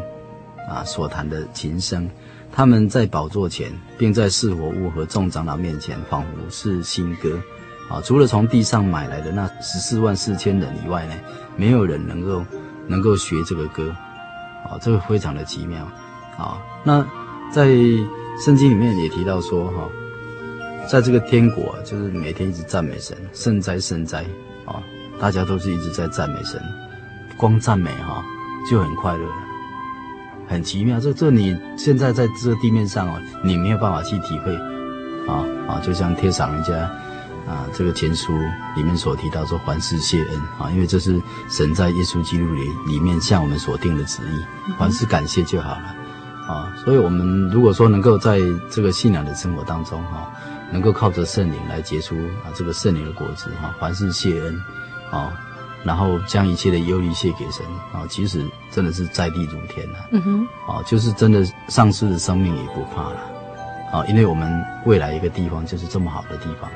[0.69, 2.07] 啊，所弹的琴声。
[2.51, 7.39] 他们在宝座前，并在四活物和众长老面前，仿佛是新歌。
[7.89, 11.15] 啊，除了从地上买来的那十四万四千人以外呢，
[11.55, 12.45] 没有人能够
[12.87, 13.89] 能够学这个歌。
[14.69, 15.83] 啊，这个非常的奇妙。
[16.37, 17.01] 啊，那
[17.51, 17.67] 在
[18.45, 19.89] 圣经里面也提到说哈，
[20.89, 24.23] 在这个天国就是每天一直赞美神，圣哉圣哉
[24.65, 24.81] 啊，
[25.19, 26.61] 大家都是一直在赞美神，
[27.37, 28.23] 光赞美哈
[28.69, 29.35] 就很快乐了，
[30.47, 30.99] 很奇妙。
[30.99, 34.55] 这这你现在在这个地面上哦，你没有办法去体会
[35.27, 36.89] 啊啊，就像贴上人家。
[37.47, 38.37] 啊，这个前书
[38.75, 45.95] 里面所提到说，凡事谢恩啊，因为这是神在耶稣基督里里面向我们所定的旨意，凡事感谢就好了
[46.45, 46.75] 啊。
[46.83, 50.29] 所以，我们如果说能够在这个信仰的生活当中哈，
[50.71, 54.61] 能够靠着圣灵来结出啊这个圣灵的果子哈，凡事谢恩
[55.11, 55.33] 啊，
[55.83, 59.99] 然后将一切的忧虑卸给神啊，其实真的是在地如天呐。
[60.11, 63.19] 嗯哼，啊，就是真的丧失的生命也不怕了
[63.91, 66.69] 啊，因为我们未来一个地方就是这么好的地方。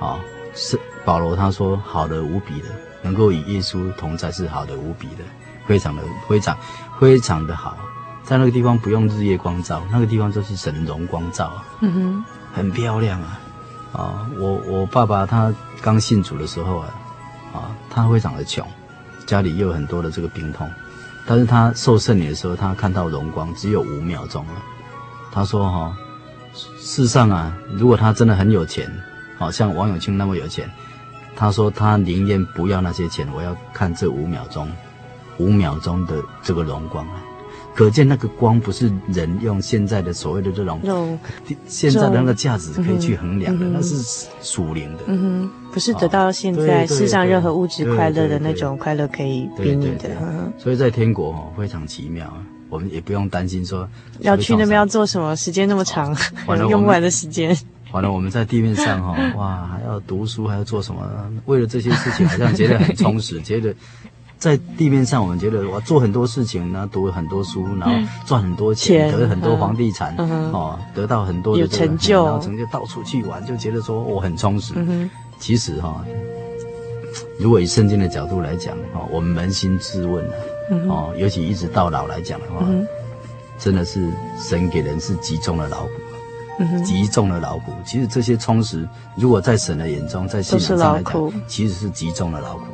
[0.00, 0.18] 啊，
[0.54, 2.68] 是保罗他说好的无比的，
[3.02, 5.22] 能够与耶稣同在是好的无比的，
[5.64, 6.58] 非常的非常
[6.98, 7.76] 非常的好，
[8.24, 13.40] 在那个地方不用日夜光照，那个地方就是神荣光照啊，嗯哼，很漂亮啊，
[13.92, 16.94] 啊，我我爸爸他刚信主的时候啊，
[17.52, 18.66] 啊，他非常的穷，
[19.26, 20.70] 家里又有很多的这个病痛，
[21.26, 24.52] 但是他受圣礼的时候，他看到荣光只有五秒钟了，
[25.32, 25.96] 他说哈、
[26.78, 28.90] 世上啊，如果他真的很有钱。
[29.38, 30.70] 好像王永庆那么有钱，
[31.34, 34.70] 他说他宁愿不要那些钱，我要看这五秒钟，
[35.38, 37.21] 五秒钟的这个荣光啊，
[37.74, 40.80] 可见那个光不是人用现在的所谓的这种，
[41.66, 43.96] 现在的那个价值可以去衡量的，那是
[44.42, 50.10] 属灵的，嗯哼，不是得到现在世上任何物质快乐的那种快乐可以比拟的，
[50.58, 52.32] 所以在天国哦非常奇妙，
[52.68, 53.88] 我们也不用担心说
[54.20, 56.14] 要去那边要做什么，时间那么长，
[56.68, 57.56] 用不完的时间。
[57.92, 61.06] 完了，我们在地面上哈，哇，还要读书，还要做什么？
[61.44, 63.38] 为了这些事情，好像觉得很充实。
[63.44, 63.74] 觉得
[64.42, 67.94] 在地面上，我们觉得我做很多事情，然后读了很多书，然后
[68.26, 74.74] 赚很多钱，得很多房地产，哦，得到很多的成就，然后成就到处去玩，就觉得说我很充实。
[75.38, 76.04] 其实哈，
[77.38, 80.24] 如果以圣经的角度来讲，哈，我们扪心自问
[80.88, 82.66] 哦，尤其一直到老来讲的话，
[83.60, 85.90] 真的是神给人是极重的劳苦。
[86.84, 92.64] 极重的劳苦，其实这些充实，如果在神的眼中，在信仰上来讲，其实是极重的劳苦，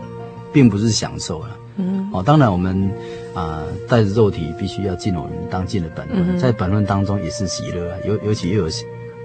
[0.52, 1.56] 并不是享受了。
[1.76, 2.90] 嗯，哦，当然我们
[3.34, 8.68] 啊，带着肉体必须要尽我们当尽的本分，嗯、在本分当中也是喜乐，啊尤尤其又有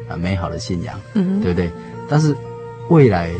[0.07, 1.71] 啊美好的信仰，嗯，对不对？
[2.07, 2.35] 但是
[2.89, 3.31] 未来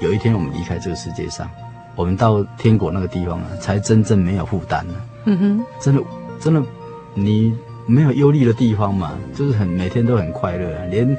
[0.00, 1.48] 有一天我们离开这个世界上，
[1.96, 4.94] 我们到天国那个地方啊，才真正没有负担了。
[5.24, 6.02] 嗯哼，真的
[6.40, 6.62] 真的
[7.14, 7.54] 你。
[7.84, 11.18] 没有忧虑的地方嘛，就是很每天都很快乐啊，连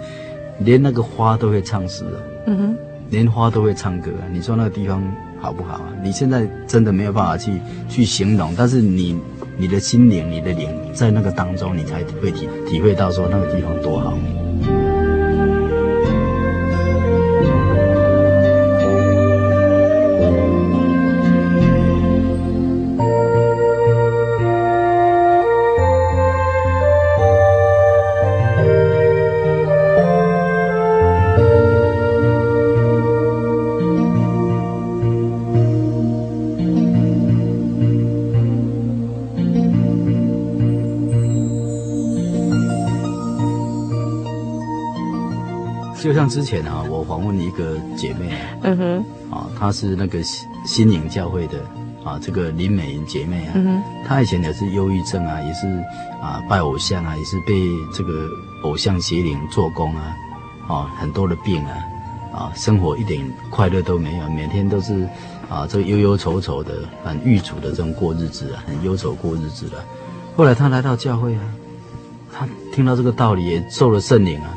[0.60, 2.78] 连那个花都会唱诗啊，嗯哼，
[3.10, 4.24] 连花都会唱歌啊。
[4.32, 5.04] 你说那个地方
[5.44, 5.94] 好不好啊？
[6.02, 9.20] 你现在真的没有办法去去形容，但是你
[9.58, 14.18] 你的心灵、你的灵在那个当中，你才会体体会到说那个地方多好。
[46.14, 51.58] 就像之前啊，我访问一个姐妹，嗯哼，啊，她是那个新新营教会的
[52.04, 53.54] 啊，这个林美云姐妹啊，
[54.06, 55.66] 她以前也是忧郁症啊，也是
[56.22, 58.30] 啊拜偶像啊，也是被这个
[58.62, 60.16] 偶像邪灵做工啊，
[60.68, 61.74] 啊，很多的病啊，
[62.32, 65.10] 啊，生活一点快乐都没有，每天都是
[65.50, 66.74] 啊这个忧忧愁愁的，
[67.04, 69.84] 很郁卒的这种过日子啊，很忧愁过日子的。
[70.38, 71.42] 后来她来到教会啊，
[72.32, 74.56] 她听到这个道理，也受了圣灵啊。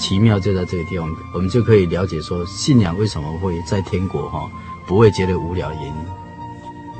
[0.00, 4.50] 奇妙就在这个地方，我们就可以了解说，信仰为什么会在天国哈
[4.88, 5.94] 不会觉得无聊的原因。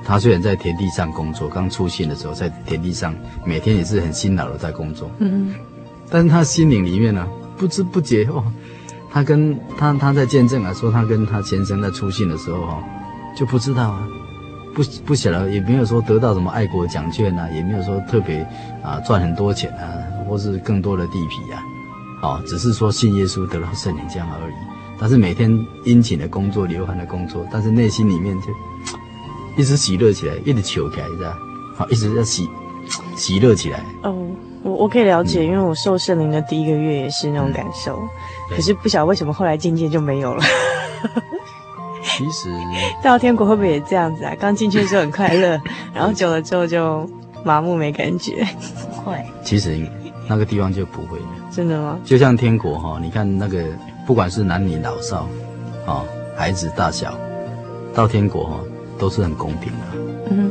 [0.04, 5.54] 他虽然在田地上工作，刚出信的时候在田地上，每天也是很辛劳的在工作，嗯，
[6.10, 7.26] 但是他心灵里面呢，
[7.56, 8.44] 不知不觉哦，
[9.10, 12.82] 他跟他他在见证啊，说他跟他先生在出信的时候哈，
[13.36, 14.08] 就不知道啊，
[14.74, 18.40] 不不晓得，也没有说得到什么爱国奖券啊，也没有说特别
[18.82, 19.88] 啊赚很多钱啊，
[20.28, 21.62] 或是更多的地皮啊。
[22.22, 24.54] 哦，只是说信耶稣得到圣灵这样而已，
[25.00, 25.50] 但是每天
[25.84, 28.48] 殷勤的工作、流汗的工作，但是内心里面就
[29.56, 31.38] 一直喜乐起来，一直求起来，是吧？
[31.76, 32.46] 好，一直在喜
[33.16, 33.80] 喜乐起来。
[34.02, 34.14] 哦，
[34.62, 37.96] 我我可以了解，嗯、因为我受圣灵的第一个月也是那种感受，
[38.50, 40.44] 嗯、可是不晓得为什么后来渐渐就没有了。
[42.02, 42.50] 其实
[43.02, 44.34] 到天国会不会也这样子啊？
[44.38, 45.58] 刚进去的时候很快乐，
[45.94, 47.08] 然后久了之后就
[47.44, 48.46] 麻木没感觉。
[49.04, 49.88] 会，其实。
[50.28, 51.26] 那个地方就不会了。
[51.50, 51.98] 真的吗？
[52.04, 53.64] 就像天国哈，你看那个
[54.06, 55.28] 不管是男女老少，
[55.84, 56.04] 啊，
[56.36, 57.14] 孩子大小，
[57.92, 58.60] 到天国哈
[58.98, 59.78] 都是很公平的。
[60.30, 60.50] 嗯。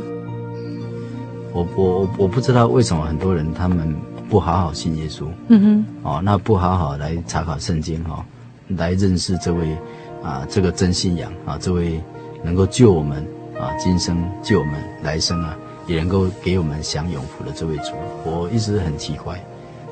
[1.52, 3.96] 我我我不知道为什么很多人他们
[4.28, 5.24] 不好好信耶稣。
[5.48, 5.84] 嗯哼。
[6.02, 8.24] 哦，那不好好来查考圣经哈，
[8.68, 9.76] 来认识这位
[10.22, 12.00] 啊这个真信仰啊这位
[12.44, 13.26] 能够救我们
[13.58, 15.56] 啊今生救我们来生啊。
[15.86, 17.94] 也能够给我们享永福的这位主，
[18.24, 19.42] 我一直很奇怪，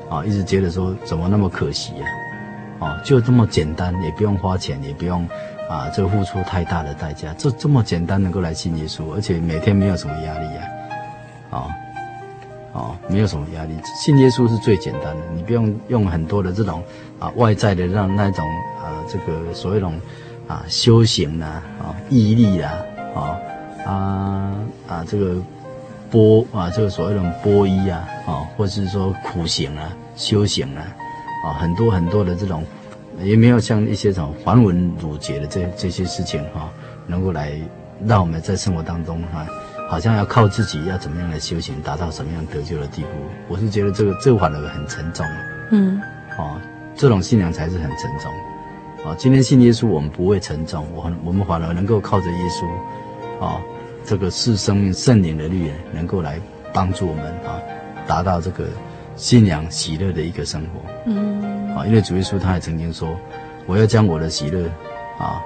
[0.09, 2.07] 啊，一直觉得说怎么那么可惜呀，
[2.79, 5.23] 啊，就这么简单，也不用花钱，也不用
[5.69, 10.61] 啊，这个付出太大的代价，这这么简单能够来信耶稣，而且每天没有什么压力呀，
[11.51, 11.67] 啊，
[12.73, 16.83] 啊，没有什么压力，信耶稣是最简单的，你不用用很多的这种
[17.19, 18.43] 啊外在的让那种
[18.83, 20.01] 啊这个所谓那种
[20.47, 22.73] 啊修行啊啊毅力啊
[23.15, 23.37] 啊
[23.85, 24.55] 啊
[24.87, 25.35] 啊这个。
[26.11, 30.83] 波啊，这个所谓的波伊啊，啊，或者是说苦行啊、修行啊，
[31.45, 32.61] 啊，很多很多的这种，
[33.23, 36.73] 也没有像一些什么繁文缛节的这这些事情哈、啊，
[37.07, 37.53] 能够来
[38.05, 39.47] 让我们在生活当中哈、啊，
[39.89, 43.07] 好像要靠自己要怎么样来修行，达到什么样得救的地步。
[43.47, 45.25] 我是觉得这个这个反而很沉重，
[45.71, 45.97] 嗯，
[46.37, 46.61] 啊，
[46.95, 48.29] 这种信仰才是很沉重，
[49.09, 53.61] 啊，今天信耶稣我们不会沉重，我我们反而能够靠着耶稣，啊。
[54.05, 56.39] 这个是生命圣灵的力量，能够来
[56.73, 57.61] 帮助我们啊，
[58.07, 58.65] 达到这个
[59.19, 60.79] 信仰喜乐的一个生活。
[61.05, 63.19] 嗯，啊，因为主耶稣他也曾经说
[63.67, 64.65] ：“我要将我的喜乐
[65.19, 65.41] 啊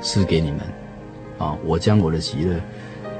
[0.00, 0.60] 赐给你们，
[1.38, 2.60] 啊，我将我的喜乐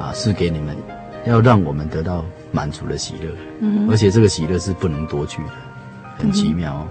[0.00, 0.76] 啊赐给你们，
[1.24, 3.30] 要让我们得到满足的喜乐。
[3.60, 5.50] 嗯，而且这个喜乐是不能夺去的，
[6.18, 6.88] 很奇妙哦。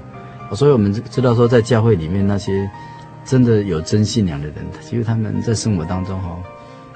[0.49, 2.69] 嗯，所以我们知道说，在教会里面那些
[3.25, 6.37] 真的有真信仰的人，其实他们在生活当中哈。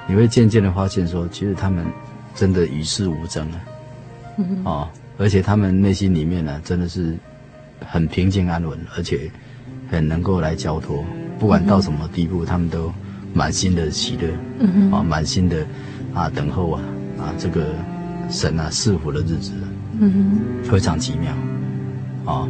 [0.09, 1.85] 你会渐渐的发现，说其实他们
[2.33, 3.59] 真的与世无争啊，
[4.37, 4.87] 嗯、哦，
[5.17, 7.17] 而且他们内心里面呢，真的是
[7.85, 9.29] 很平静安稳，而且
[9.89, 11.03] 很能够来交托，
[11.39, 12.93] 不管到什么地步，嗯、他们都
[13.33, 15.65] 满心的喜乐，嗯啊，满心的
[16.13, 16.81] 啊等候啊
[17.17, 17.73] 啊这个
[18.29, 19.51] 神啊赐福的日子，
[19.99, 21.31] 嗯非常奇妙，
[22.31, 22.47] 啊、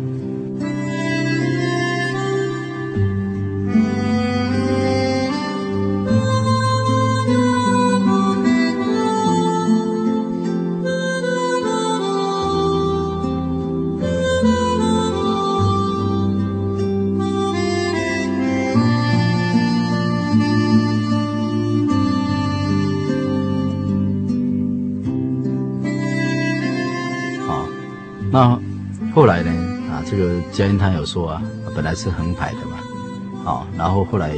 [30.57, 31.43] 这个佳音他有说啊，
[31.75, 34.35] 本来是横排的嘛，啊，然后后来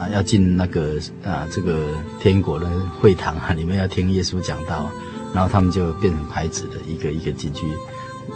[0.00, 1.86] 啊要进那个啊这个
[2.18, 2.68] 天国的
[3.00, 4.90] 会堂啊，里面要听耶稣讲道，
[5.32, 7.68] 然后他们就变成排子的一个一个进去，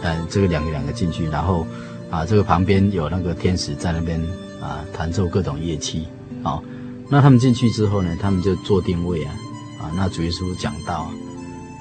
[0.01, 1.67] 嗯，这个两个两个进去，然后
[2.09, 4.17] 啊这个旁边有那个天使在那边
[4.61, 6.07] 啊弹奏各种乐器，
[6.41, 6.61] 啊，
[7.09, 9.35] 那他们进去之后呢，他们就坐定位啊，
[9.81, 11.11] 啊，那主耶稣讲道，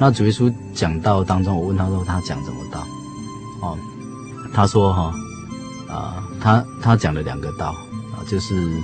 [0.00, 2.84] 那主耶稣讲道当中，我问他说他讲什么道？
[3.62, 3.78] 哦，
[4.52, 5.14] 他说哈，
[5.94, 7.68] 啊，他他讲了两个道
[8.12, 8.82] 啊，就是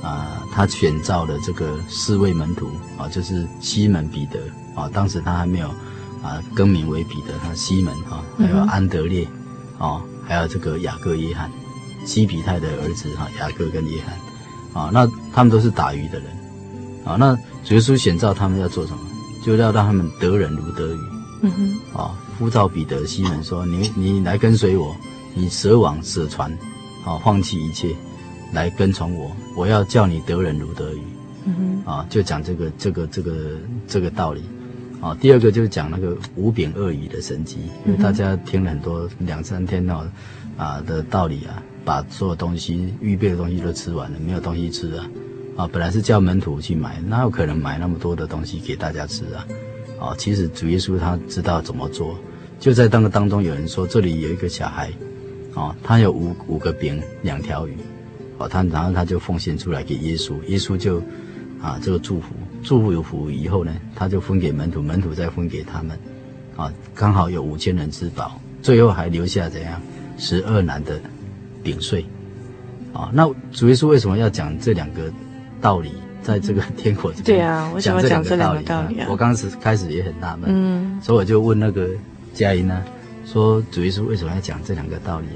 [0.00, 4.38] 啊，他选召的这个四位门徒啊，就是西门彼得
[4.76, 5.68] 啊，当时他还没有
[6.22, 9.26] 啊更名为彼得，他西门哈，还有安德烈，
[9.76, 11.50] 啊，还有这个雅各约翰，
[12.06, 14.00] 西比泰的儿子哈，雅各跟约
[14.72, 15.04] 翰，啊，那
[15.34, 16.28] 他们都是打鱼的人，
[17.04, 17.34] 啊，那
[17.64, 18.98] 主耶稣选召他们要做什么？
[19.44, 21.00] 就要让他们得人如得鱼，
[21.42, 22.14] 嗯哼，啊。
[22.38, 24.96] 呼召彼得、西门说：“你你来跟随我，
[25.34, 26.50] 你舍往舍船，
[27.04, 27.94] 啊，放弃一切，
[28.52, 29.30] 来跟从我。
[29.56, 31.02] 我要叫你得人如得鱼。
[31.44, 33.56] 嗯哼，啊，就讲这个这个这个
[33.88, 34.42] 这个道理。
[35.00, 40.08] 啊，第二个就是讲那个五饼二鱼的神迹，因为大家听了很多两三天哦，
[40.56, 45.10] 啊的道理啊，把所有东西预备的东西都吃完了，没有东西吃啊。
[45.56, 49.44] 啊，本来是叫门徒去买，哪有可能买那么多的东西给大家吃啊？
[49.98, 52.16] 啊，其实主耶稣他知道怎么做。”
[52.60, 54.88] 就在当个当中，有人说这里有一个小孩，
[55.54, 57.76] 哦，他有五五个饼两条鱼，
[58.38, 60.98] 哦，他然后他就奉献出来给耶稣，耶稣就
[61.60, 62.28] 啊这个祝福
[62.62, 65.98] 祝福有福以后呢，他就分给门徒，门徒再分给他们，
[66.56, 69.80] 啊，刚好有五千人吃饱，最后还留下怎样
[70.16, 70.98] 十二难的
[71.62, 72.04] 饼碎，
[72.92, 75.12] 啊，那主耶稣为什么要讲这两个
[75.60, 75.92] 道理，
[76.22, 77.38] 在这个天国这边？
[77.38, 79.06] 对啊，为什么讲这两个道理啊？
[79.10, 81.88] 我刚开始开始也很纳闷，嗯，所以我就问那个。
[82.34, 82.82] 佳音呢，
[83.24, 85.26] 说主耶稣为什么要讲这两个道理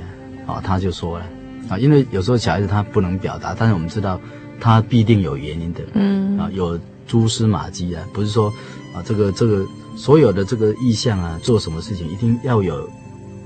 [0.47, 0.55] 啊？
[0.55, 1.26] 啊，他就说了。
[1.68, 4.20] 啊，因为有时候小孩子他不能表达，但是我们知道
[4.61, 6.39] 他必定有原因的，嗯。
[6.39, 8.49] 啊，有蛛丝马迹啊，不是说
[8.95, 9.66] 啊这个这个
[9.97, 12.89] 所有的这个意向啊，做什么事情一定要有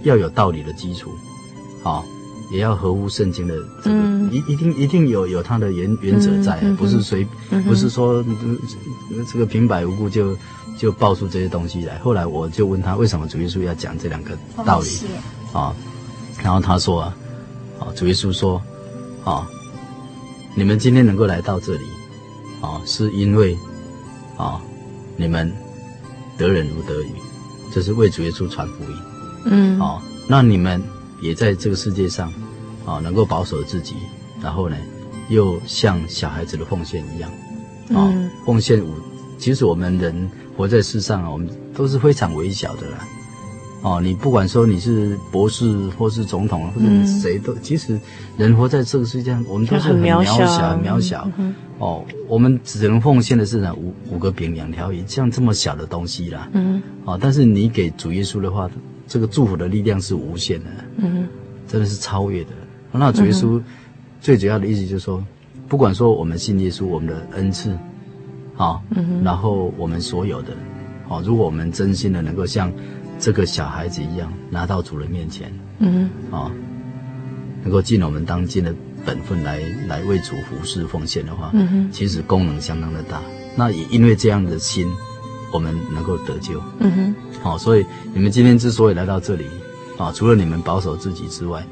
[0.03, 1.11] 要有道理的基础，
[1.83, 2.05] 好，
[2.51, 3.97] 也要合乎圣经的这个，
[4.33, 7.27] 一一定一定有有他的原原则在，不是随
[7.65, 8.25] 不是说
[9.33, 10.37] 这个平白无故就
[10.81, 11.99] 就爆出这些东西来。
[11.99, 14.89] 后来我就问他，为什么主耶稣要讲这两个道理
[15.53, 15.75] 啊？
[16.43, 17.17] 然后他说啊，
[17.79, 18.61] 啊，主耶稣说
[19.23, 19.47] 啊，
[20.55, 21.85] 你们今天能够来到这里
[22.63, 23.55] 啊，是因为
[24.39, 24.59] 啊，
[25.19, 25.53] 你们
[26.39, 27.13] 得人如得鱼，
[27.75, 28.97] 这是为主耶稣传福音。
[29.45, 30.83] 嗯，好，那你们
[31.21, 32.33] 也在这个世界上，
[32.87, 33.97] 啊，能够保守自己，
[34.43, 34.79] 然后呢，
[35.29, 37.31] 又像小孩子的奉献一样，
[37.95, 38.09] 啊，
[38.47, 38.95] 奉献五，
[39.39, 43.09] 其实我们人活在世上啊，我们都是非常微小的啦，
[43.81, 47.99] 哦，你不管说你是博士或是总统，或者谁都，其实
[48.37, 50.37] 人活在这个世界上，我们都是很渺小，
[50.69, 51.27] 很渺小，
[51.79, 58.71] 哦，我们只能奉献的是呢五五个饼两条鱼，像这么小的东西啦，嗯，哦，但是你给主耶稣的话。
[59.13, 60.67] 这个祝福的力量是无限的，
[60.99, 61.27] 嗯，
[61.67, 62.51] 真的是超越的。
[62.93, 63.61] 那主耶稣
[64.21, 65.21] 最主要的意思就是说，
[65.67, 67.77] 不管说我们信耶稣，我们的恩赐，
[68.61, 70.49] 好，嗯，然后我们所有的，
[71.09, 72.71] 好，如果我们真心的能够像
[73.19, 76.53] 这个小孩子一样拿到主人面前，嗯，啊，
[77.63, 83.23] 能够尽我们当尽的本分来来为主服侍奉献的话，嗯，其实功能相当的大。
[83.57, 84.87] 那也因为这样的心。
[85.53, 87.85] 我们能够得救，嗯哼，好，所以
[88.15, 89.47] 你们今天之所以来到这里，
[89.99, 91.67] 啊，除了你们保守自己之外，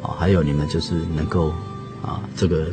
[0.00, 1.48] 啊，还有你们就是能够，
[2.02, 2.66] 啊，这个，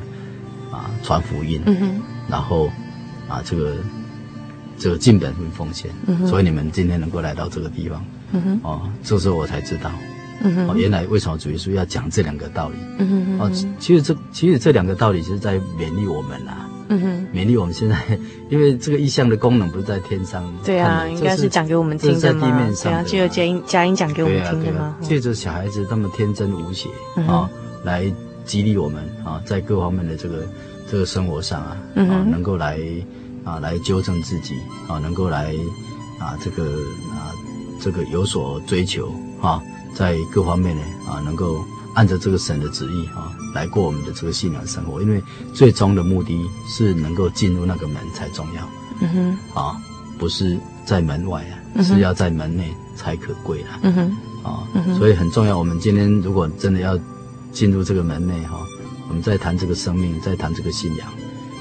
[0.71, 2.69] 啊，传福音，嗯哼，然后，
[3.27, 3.75] 啊，这个，
[4.77, 5.91] 这个尽本分奉献，
[6.27, 9.91] 所以你们今天能够来到这个地方，嗯哼，哦，这时候我才知道，
[10.43, 16.69] 嗯哼，哦，原来为什么主耶稣要讲这两个道理，嗯哼，哦，其实这其实这两个道理是在勉励我们啦。
[16.89, 17.97] 嗯哼， 勉励我们现在，
[18.49, 20.49] 因为这个意象的功能不是在天上。
[20.63, 22.17] 对啊，应该是讲给我们听的。
[22.17, 22.93] 在地面上。
[22.93, 24.95] 对啊，就有佳音佳音讲给我们听的吗？
[25.01, 26.87] 借着小孩子那么天真无邪
[27.27, 27.49] 啊，
[27.83, 28.09] 来
[28.45, 30.47] 激励我们啊，在各方面的这个
[30.89, 32.79] 这个生活上啊，啊，能够来
[33.43, 34.55] 啊来纠正自己
[34.87, 35.53] 啊，能够来
[36.19, 36.63] 啊这个
[37.11, 37.31] 啊
[37.79, 39.11] 这个有所追求
[39.41, 39.61] 啊，
[39.93, 41.63] 在各方面呢啊能够。
[41.93, 45.19] 按照这个神的旨意啊，来过我们的这个信仰生活，因为
[45.51, 48.69] 最终的目的是能够进入那个门才重要。
[49.01, 49.09] 嗯
[49.55, 49.81] 哼，啊，
[50.19, 53.79] 不是在门外啊，嗯、是要在门内才可贵啊。
[53.81, 54.01] 嗯哼，
[54.43, 55.57] 啊，嗯、哼所以很重要。
[55.57, 56.95] 我们今天如果真的要
[57.51, 58.59] 进入这个门内哈，
[59.09, 61.07] 我们在谈这个生命，在谈这个信仰，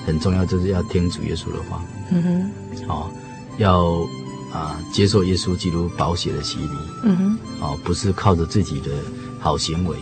[0.07, 1.83] 很重要就是要听主耶稣的话。
[2.11, 3.11] 嗯哼，哦，
[3.59, 4.07] 要
[4.53, 6.69] 啊接受耶稣基督宝血的洗礼。
[7.05, 8.91] 嗯哼，哦，不是靠着自己的
[9.39, 9.97] 好行为。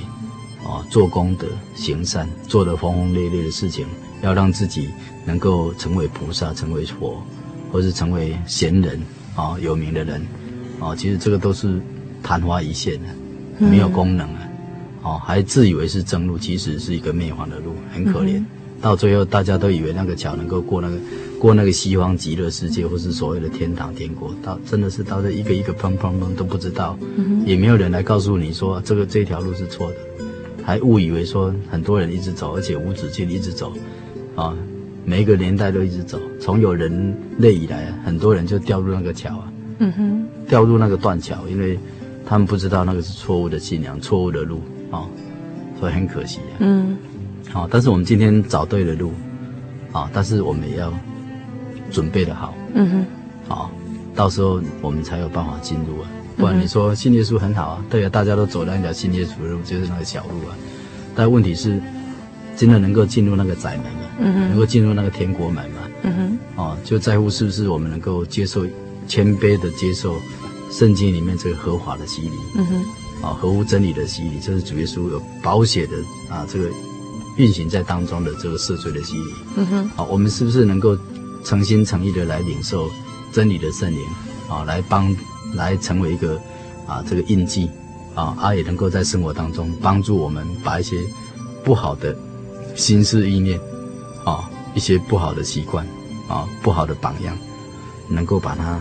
[0.66, 3.86] 哦，做功德、行善，做的轰轰烈烈的事情，
[4.22, 4.88] 要让自己
[5.26, 7.22] 能够成为菩萨、成为佛，
[7.70, 8.98] 或是成为贤人
[9.36, 10.26] 啊，有名的人
[10.80, 11.82] 啊，其实这个都是
[12.22, 13.08] 昙花一现的，
[13.58, 14.43] 没有功能啊，
[15.04, 18.38] 哦，还自以为是正路，其实是一个灭亡的路，很可怜。
[18.38, 18.46] 嗯、
[18.80, 20.96] 到最后，大家都以为那个桥能够过那个
[21.38, 29.96] 过那个西方极乐世界，或是所谓的天堂天国，到真的是到这一个一个砰砰砰都不知道，嗯、也没有人来告诉你说这个这条路是错的。
[30.66, 33.70] 还误以为说很多人一直走，而且无止境一直走，
[34.34, 34.56] 啊，
[35.04, 41.78] 每一个年代都一直走，从有人类以来啊，很多人就掉入那个桥啊，嗯哼，掉入那个断桥，因为
[42.24, 44.62] 他们不知道那个是错误的信仰，错误的路
[44.94, 45.06] 啊，
[45.78, 46.96] 所以很可惜啊，嗯，
[47.50, 49.12] 好，但是我们今天找对了路，
[49.92, 50.92] 啊，但是我们也要
[51.90, 53.06] 准备的好，嗯哼，
[53.48, 53.70] 好，
[54.14, 56.08] 到时候我们才有办法进入啊。
[56.36, 60.56] 不然你说信耶稣很好啊，对啊，大家都走那条信耶稣的路，就是那个小路啊。
[61.14, 61.80] 但问题是，
[62.56, 64.00] 真的能够进入那个窄门吗？
[64.18, 65.80] 嗯哼，能够进入那个天国门吗？
[66.02, 68.66] 嗯哼，哦，就在乎是不是我们能够接受
[69.06, 70.16] 谦卑的接受
[70.72, 72.30] 圣经里面这个合法的洗礼。
[72.56, 72.84] 嗯哼，
[73.24, 75.96] 啊、哦，合乎真理的洗礼，这是主耶稣有保险的
[76.28, 76.68] 啊，这个
[77.38, 79.34] 运行在当中的这个赦罪的洗礼。
[79.56, 80.98] 嗯哼，好、哦，我们是不是能够
[81.42, 82.90] 诚心诚意的来领受
[83.32, 84.04] 真理的圣灵
[84.48, 85.14] 啊、哦，来帮。
[85.54, 86.36] 来成为一个
[86.84, 87.70] 啊，这个印记
[88.16, 90.96] 啊，啊也能够在生活当中帮助我们把一些
[91.62, 92.16] 不好的
[92.74, 93.56] 心思意念
[94.24, 95.86] 啊，一些不好的习惯
[96.28, 97.38] 啊，不好的榜样，
[98.08, 98.80] 能够把它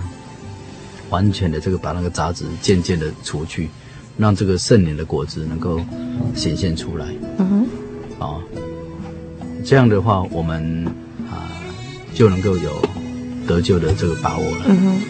[1.12, 3.70] 完全的这个把那个杂质渐渐的除去，
[4.18, 5.80] 让这个圣灵的果子能够
[6.36, 7.08] 显现出来。
[7.38, 7.68] 嗯
[8.20, 8.40] 哼，啊，
[9.66, 10.86] 这样的话我们
[11.30, 11.50] 啊
[12.14, 12.72] 就能够有
[13.48, 14.66] 得救的这个把握了。
[14.68, 15.02] 嗯哼。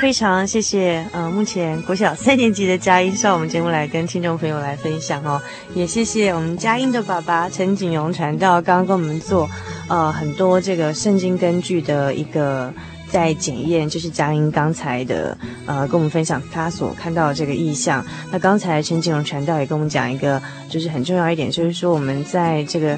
[0.00, 5.40] 非常谢谢呃，目前国小三年级的佳音上我们节目来跟听众朋友来分享哦，
[5.74, 9.46] 也谢谢我们佳音的爸爸陈景荣传道刚刚跟我们做
[9.88, 12.72] 呃很多这个圣经根据的一个
[13.10, 15.36] 在检验，就是佳音刚才的
[15.66, 18.02] 呃跟我们分享他所看到的这个意象。
[18.32, 20.40] 那刚才陈景荣传道也跟我们讲一个，
[20.70, 22.94] 就是很重要一点，就是说我们在这个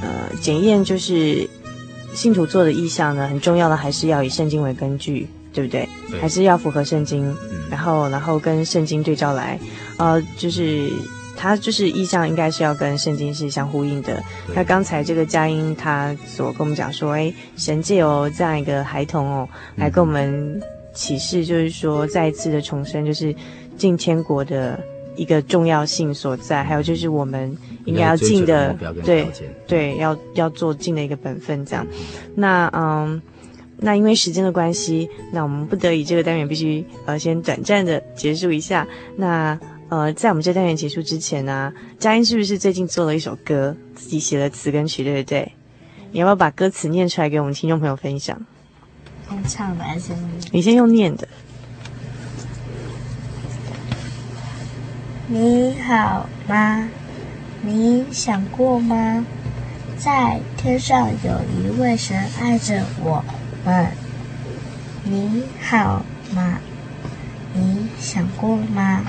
[0.00, 1.46] 呃检验就是。
[2.14, 5.88] 信徒做的意象呢，很重要的还是要以圣经为根据，对不对？
[6.10, 9.58] 对，还是要符合圣经，嗯、然后然后跟圣经对照来，
[9.96, 10.90] 呃，就是
[11.34, 14.22] 他就是意象应该是要跟圣经是相呼应的。
[14.54, 23.34] 那刚才这个佳音他所跟我们讲说，哎，神借由这样一个孩童哦，来跟我们启示，就是说再一次的重生，就是
[23.78, 24.78] 进天国的。
[25.18, 29.26] 一个重要性所在，还有就是我们应该要尽的，对
[29.66, 31.86] 对，要要做尽的一个本分，这样。
[32.34, 33.22] 那嗯，
[33.78, 38.86] 那因为时间的关系，那我们不得已这个单元必须呃先短暂的结束一下。
[39.16, 39.58] 那
[39.88, 45.52] 呃，在我们这单元结束之前呢，佳音是不是最近做了一首歌，自己写了词跟曲，对不对？
[46.10, 48.40] 你要不要把歌词念出来给我们听众朋友分享？
[49.30, 50.12] 用唱的还是？
[50.50, 51.28] 你先用念的。
[55.28, 56.88] 你好吗？
[57.62, 59.26] 你想过吗？
[59.98, 63.24] 在天上有一位神爱着我
[63.66, 63.88] 们。
[65.02, 66.60] 你好吗？
[67.52, 69.02] 你想过吗？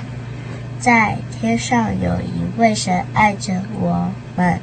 [0.80, 4.58] 在天上有一位神爱着我们。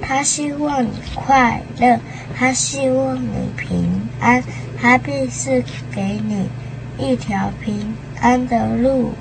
[0.00, 2.00] 他希望你快乐，
[2.36, 4.42] 他希望你平安，
[4.80, 5.62] 他必是
[5.92, 6.48] 给你
[6.98, 9.12] 一条平安的路。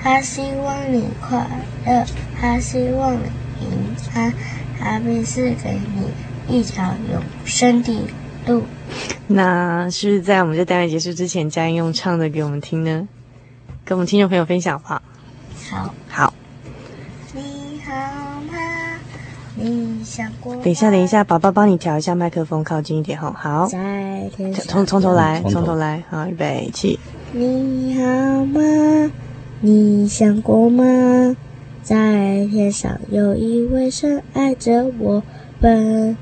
[0.00, 1.44] 他希望你快
[1.84, 2.06] 乐，
[2.40, 3.26] 他希望你
[3.58, 4.32] 平安，
[4.78, 6.12] 他必是给你
[6.48, 7.92] 一条永生的
[8.46, 8.64] 路。
[9.26, 13.08] 那是不是在我们这单元结束之前，佳音用唱的给我们听呢？
[13.84, 15.02] 跟我们听众朋友分享吧。
[15.70, 16.34] 好，好。
[17.32, 17.92] 你好
[18.52, 18.98] 吗？
[19.56, 20.54] 你想过？
[20.56, 23.30] 等一下，等一下，宝宝帮你调一下麦克风，靠近一点吼。
[23.32, 23.66] 好。
[23.66, 24.64] 在天上。
[24.66, 26.02] 从从头来，从头来。
[26.10, 26.98] 好，预备起。
[27.32, 28.60] 你好吗？
[29.60, 31.36] 你想过吗？
[31.82, 35.22] 在天上有一位深爱着我
[35.60, 36.16] 们，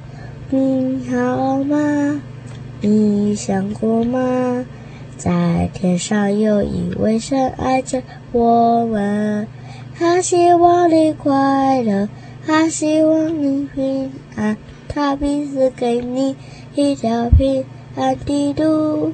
[0.50, 2.20] 你好吗？
[2.82, 4.66] 你想过吗？
[5.16, 8.02] 在天上有一位神爱着
[8.32, 9.46] 我们，
[9.96, 12.08] 他希望你快乐，
[12.44, 14.56] 他希望你平安，
[14.88, 16.34] 他必是给你
[16.74, 17.64] 一条平
[17.94, 19.12] 安的路，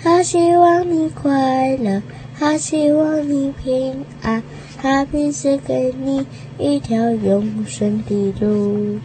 [0.00, 2.00] 他希望你快乐。
[2.38, 4.44] 他希望你平安，
[4.80, 6.24] 他必是给你
[6.56, 9.00] 一条永生的路。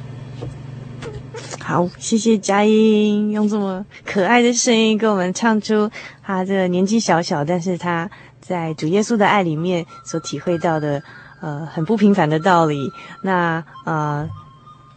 [1.64, 5.90] 好，谢谢佳音用这么可爱的声音给我们唱出
[6.22, 8.10] 他这个年纪小小，但是他
[8.42, 11.02] 在主耶稣的爱里面所体会到的
[11.42, 12.92] 呃很不平凡的道理。
[13.22, 14.30] 那呃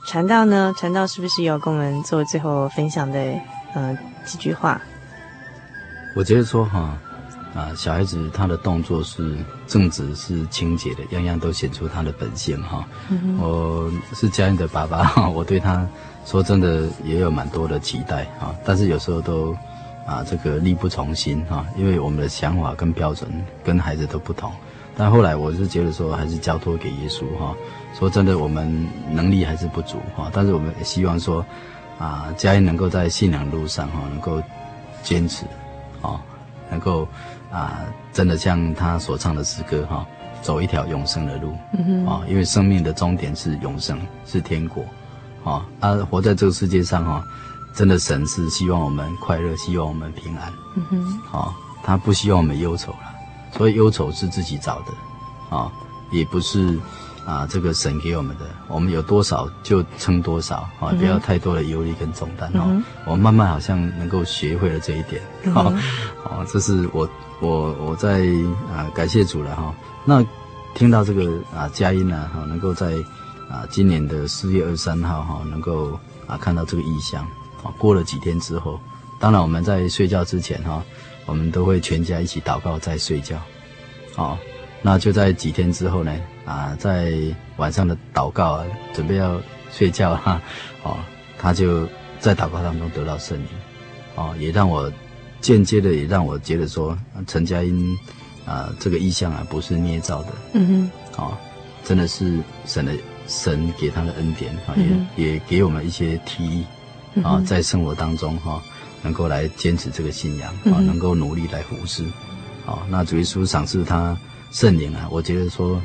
[0.07, 0.75] 传道呢？
[0.77, 3.19] 传道是不是有跟我们做最后分享的
[3.75, 4.81] 呃几句话？
[6.17, 6.99] 我觉得说哈。
[7.55, 9.35] 啊，小孩子他的动作是
[9.67, 12.87] 正直，是清洁的，样样都显出他的本性哈。
[13.09, 15.89] 嗯、我是佳音的爸爸哈， 我对他
[16.27, 19.57] 说真的也有蛮多的期待啊，但是有时候都
[20.05, 23.31] 啊这个力不从心啊，因为我们的想法跟标准
[23.65, 24.53] 跟孩子都不同。
[24.97, 27.55] 但后来我是觉得说，还是交托给耶稣哈。
[27.99, 31.43] 说真的，我们能力还是不足哈，但是我们也希望说
[31.99, 34.43] 啊，佳音能够在信仰路上哈，能够
[35.03, 35.47] 坚持
[36.03, 36.21] 啊，
[36.69, 37.09] 能够。
[37.49, 37.79] 啊，
[38.13, 40.05] 真的像他所唱的诗歌哈，
[40.43, 44.85] 走一条永生的路，嗯哼，啊，因为生命的终点是永生，是天国，
[45.47, 47.25] 啊，啊，活在这个世界上哈，
[47.73, 52.99] 真的神是希望我们快乐，希望我们平安，嗯哼，啊，他不希望我们忧愁了，
[53.57, 55.73] 所以忧愁是自己找的，啊，
[56.11, 56.79] 也不是。
[57.27, 62.63] 啊，这个神给我们的，我们有多少就撑多少啊，不要太多的忧虑跟重担哦。
[62.67, 65.21] 嗯、我慢慢好像能够学会了这一点，
[65.53, 65.83] 好、嗯，
[66.23, 68.21] 哦，这是我我我在
[68.73, 69.75] 啊感谢主了哈。
[70.05, 70.25] 那
[70.73, 72.95] 听到这个啊佳音呢哈，能够在
[73.49, 77.23] 啊今年的四月二十三号哈，能够啊看到这个异象
[77.63, 78.81] 啊，过了几天之后，
[79.19, 80.83] 当然我们在睡觉之前哈，
[81.27, 83.41] 我们都会全家一起祷告再睡觉，
[84.17, 84.39] 哦。
[84.83, 87.13] 那就在几天之后呢，啊，在
[87.57, 89.41] 晚上的祷告啊，准备要
[89.73, 90.41] 睡觉哈，
[90.85, 90.99] 哦，
[91.39, 91.89] 他就
[92.21, 93.47] 在祷告当中得到圣灵，
[94.15, 94.93] 哦，也让我
[95.41, 97.99] 间接的也让我觉得说，陈佳音
[98.45, 101.37] 啊，这个意象啊不是捏造的，嗯哼，哦，
[101.83, 102.93] 真的是神的
[103.27, 106.65] 神给他的恩典啊，也、嗯、也给我们一些提议
[107.23, 108.63] 啊，在生活当中哈，
[109.03, 112.05] 能够来坚持这个信仰啊，能够努力来服侍。
[112.67, 114.19] 啊，那主耶稣赏赐他
[114.51, 115.81] 圣灵啊，我觉得说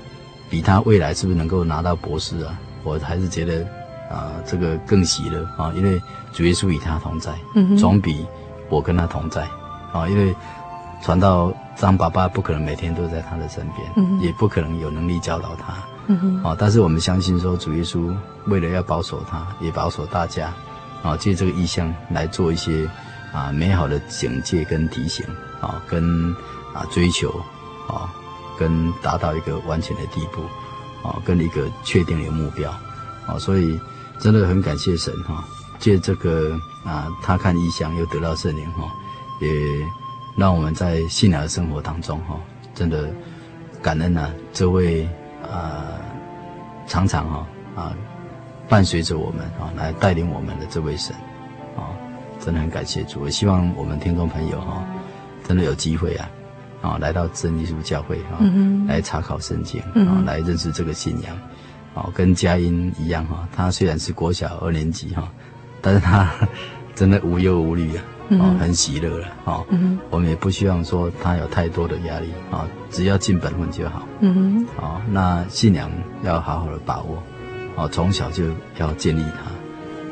[0.50, 3.64] 比他未来是不是能够拿到博士啊，我还是觉得
[4.10, 6.02] 啊这个更喜乐啊，因为
[6.34, 7.32] 主耶稣与他同在，
[7.78, 8.26] 总比
[8.68, 9.48] 我跟他同在
[9.94, 10.34] 啊，因为
[11.04, 15.74] 传到张爸爸不可能每天都在他的身边，也不可能有能力教导他，
[16.08, 18.14] 嗯哼啊，但是我们相信说主耶稣
[18.46, 20.54] 为了要保守他，也保守大家，
[21.04, 22.90] 啊，借这个异象来做一些
[23.34, 25.26] 啊美好的警戒跟提醒
[25.60, 26.36] 啊，跟。
[26.74, 27.30] 啊，追求，
[27.86, 28.08] 啊，
[28.58, 30.42] 跟达到一个完全的地步，
[31.06, 32.72] 啊，跟一个确定的目标，
[33.28, 33.78] 啊，所以
[34.22, 35.44] 真的很感谢神哈，
[35.80, 38.90] 借这个啊，他看异象又得到圣灵哈，
[39.42, 39.50] 也
[40.38, 42.40] 让我们在信仰的生活当中哈，
[42.74, 43.14] 真的
[43.82, 45.06] 感恩啊，这位
[45.52, 46.00] 啊，
[46.88, 47.94] 常常哈啊，
[48.70, 51.16] 伴随着我们啊，来带领我们的这位神，
[51.76, 51.92] 啊，
[52.40, 54.84] 真的很感谢主，我希望我们听众朋友哈，
[55.48, 56.30] 真的有机会啊。
[56.82, 61.38] 啊，来到真耶稣教会哈，嗯、来查考圣经，啊、嗯，来认识这个信仰，
[61.94, 65.32] 哦，跟佳音一样哈，他虽然是国小二年级哈，
[65.80, 66.28] 但是他
[66.96, 68.04] 真的无忧无虑啊，
[68.40, 69.64] 啊，很喜乐了，啊，
[70.10, 74.66] 我们也不希望说他有太多的压力，啊，只要尽本分就好，嗯
[75.10, 75.92] 那信仰
[76.24, 77.22] 要好好的把握，
[77.76, 78.46] 啊，从小就
[78.78, 79.24] 要建立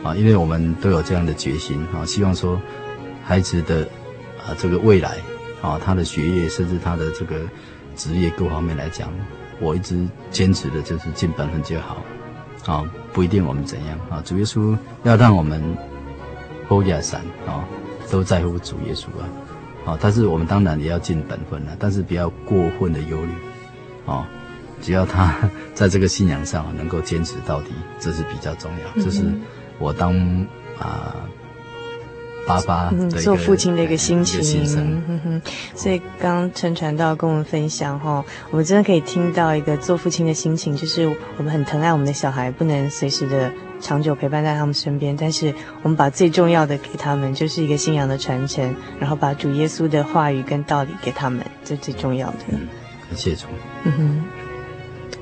[0.03, 2.59] 他，啊，因为我们都有这样的决心，啊，希望说
[3.23, 3.81] 孩子的
[4.39, 5.17] 啊这个未来。
[5.61, 7.41] 啊，他的学业甚至他的这个
[7.93, 9.09] 职业各方面来讲，
[9.59, 11.97] 我一直坚持的就是尽本分就好。
[12.65, 15.61] 啊，不一定我们怎样啊，主耶稣要让我们
[16.69, 17.67] 高雅山啊，
[18.11, 19.29] 都在乎主耶稣啊。
[19.85, 23.31] 啊，但是我们当然也要尽本分了，但是不要过分的忧虑。
[24.05, 24.27] 啊，
[24.81, 25.33] 只要他
[25.73, 29.03] 在这个信仰上能够坚持到底，这是比较重要。
[29.03, 29.23] 这是
[29.79, 30.13] 我当
[30.79, 31.15] 啊。
[32.49, 34.41] 爸爸嗯，做父亲的一个心情，
[35.07, 35.41] 嗯哼，
[35.75, 52.37] 所以刚陈传道跟我们分享哈，我们真的可以听到一个做父亲的心情，就是我们很疼爱我们的小孩，不能随时的长久陪伴在他们身边，但是我们把最重要的给他们，就是一个信仰的传承，然后把主耶稣的话语跟道理给他们，这最重要的。
[52.47, 52.67] 嗯，
[53.09, 53.45] 感谢主。
[53.83, 54.23] 嗯哼，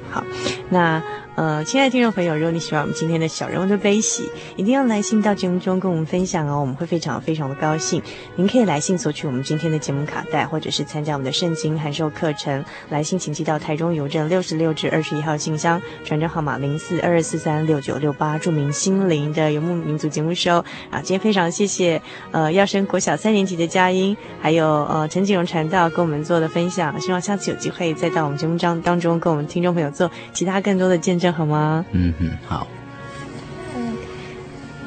[0.10, 0.24] 好，
[0.70, 1.04] 那。
[1.38, 8.02] 呃，亲爱的听众朋友，如果你喜欢我们今天的小人物的悲喜，一定要来信到节目中跟我们分享哦，我们会非常非常的高兴。
[8.36, 12.66] 您可以来信索取我们今天的节目卡带，或者是参加我们的圣经函授课程。
[12.90, 20.58] 来信请寄到台中邮政六十六至二十一号信箱，传真号码零四二二四三六九六八，注明心灵的游牧民族节目收。
[20.90, 27.00] 啊，今天非常谢谢呃耀升国小三年级的佳音，还有呃陈景荣传道跟我们做的分享。
[27.00, 31.27] 希望下次有机会再到我们节目当当中跟我们听众朋友做其他更多的见证。
[31.32, 31.86] 好吗？
[31.92, 32.68] 嗯嗯好。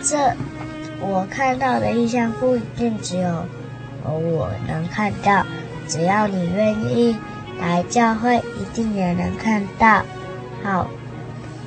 [0.02, 0.16] 这
[1.00, 3.44] 我看到的意象不一定只有
[4.04, 5.44] 我能看到
[5.86, 7.14] 只要你愿意
[7.60, 10.02] 来教会一定也能看到。
[10.62, 10.90] 好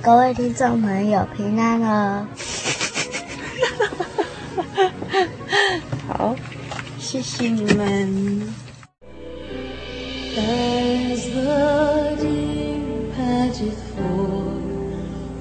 [0.01, 2.28] 各位听众朋友平安哦。
[6.07, 6.36] 好。
[7.03, 8.53] 谢谢你们。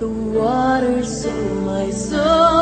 [0.03, 2.53] the waters of my soul.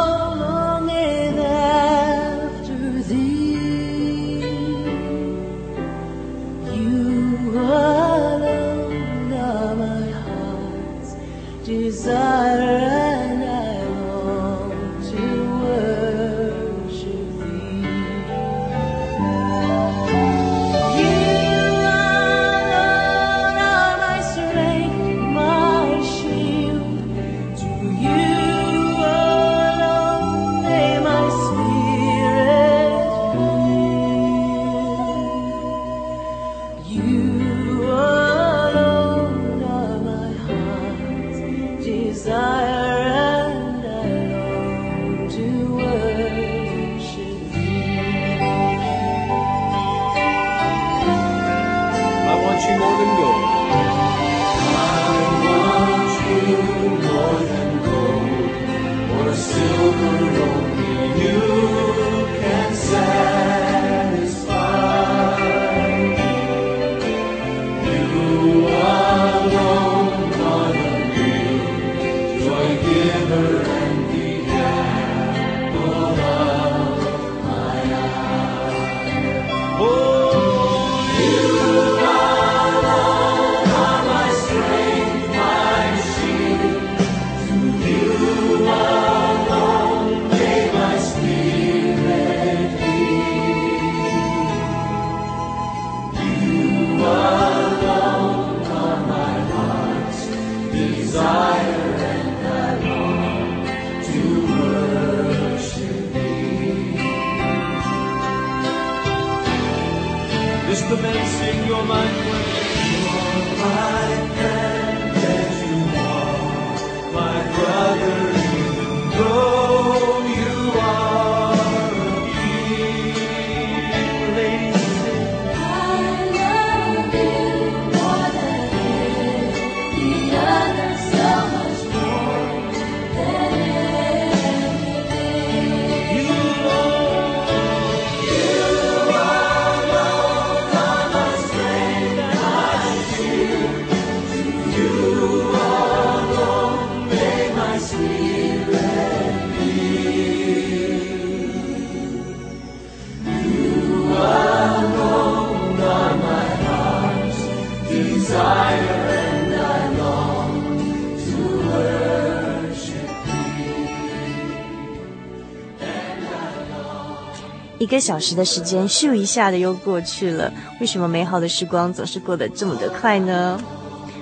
[168.01, 170.51] 小时的时间，咻一下的又过去了。
[170.81, 173.61] 为什么美好的时光总是过得这么的快呢？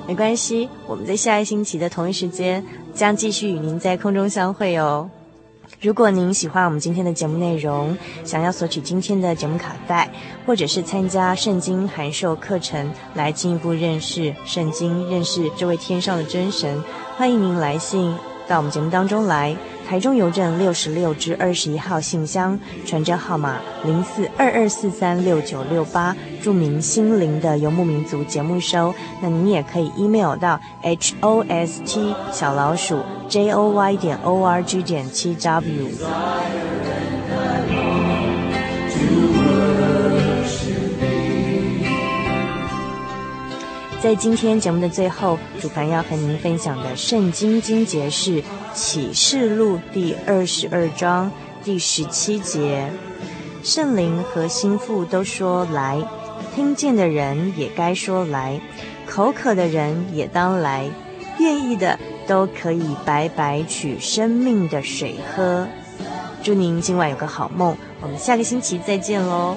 [0.07, 2.65] 没关系，我们在下一星期的同一时间
[2.95, 5.09] 将继续与您在空中相会哦。
[5.83, 10.11] 如果您喜欢我们今天的节目内容，想要索取今天的节目卡带，
[10.47, 16.83] 或者是参加圣经函授课程，来进一步认识圣经，认识这位天上的真神，
[17.17, 18.13] 欢迎您来信
[18.49, 19.55] 到我们节目当中来。
[19.89, 28.95] 台中邮政六十六至二十一号信箱，传真号码零四二二四三六九六八，注明心灵的游牧民族节目收。
[29.23, 35.35] 那你也可以 email 到 h o s t 小老鼠 j o y 点 o r g 点七
[35.35, 35.89] w。
[44.01, 48.43] 在今天节目的最后，主凡要和您分享的圣经经节是
[48.73, 51.31] 启示录第二十二章
[51.65, 52.89] 第十七节。
[53.65, 56.01] 圣灵和心腹都说来，
[56.55, 58.61] 听见的人也该说来，
[59.05, 60.89] 口渴的人也当来，
[61.41, 65.67] 愿意的都可以白白取生命的水喝。
[66.41, 69.57] 祝您今晚有个好梦，我们下个星期再见喽。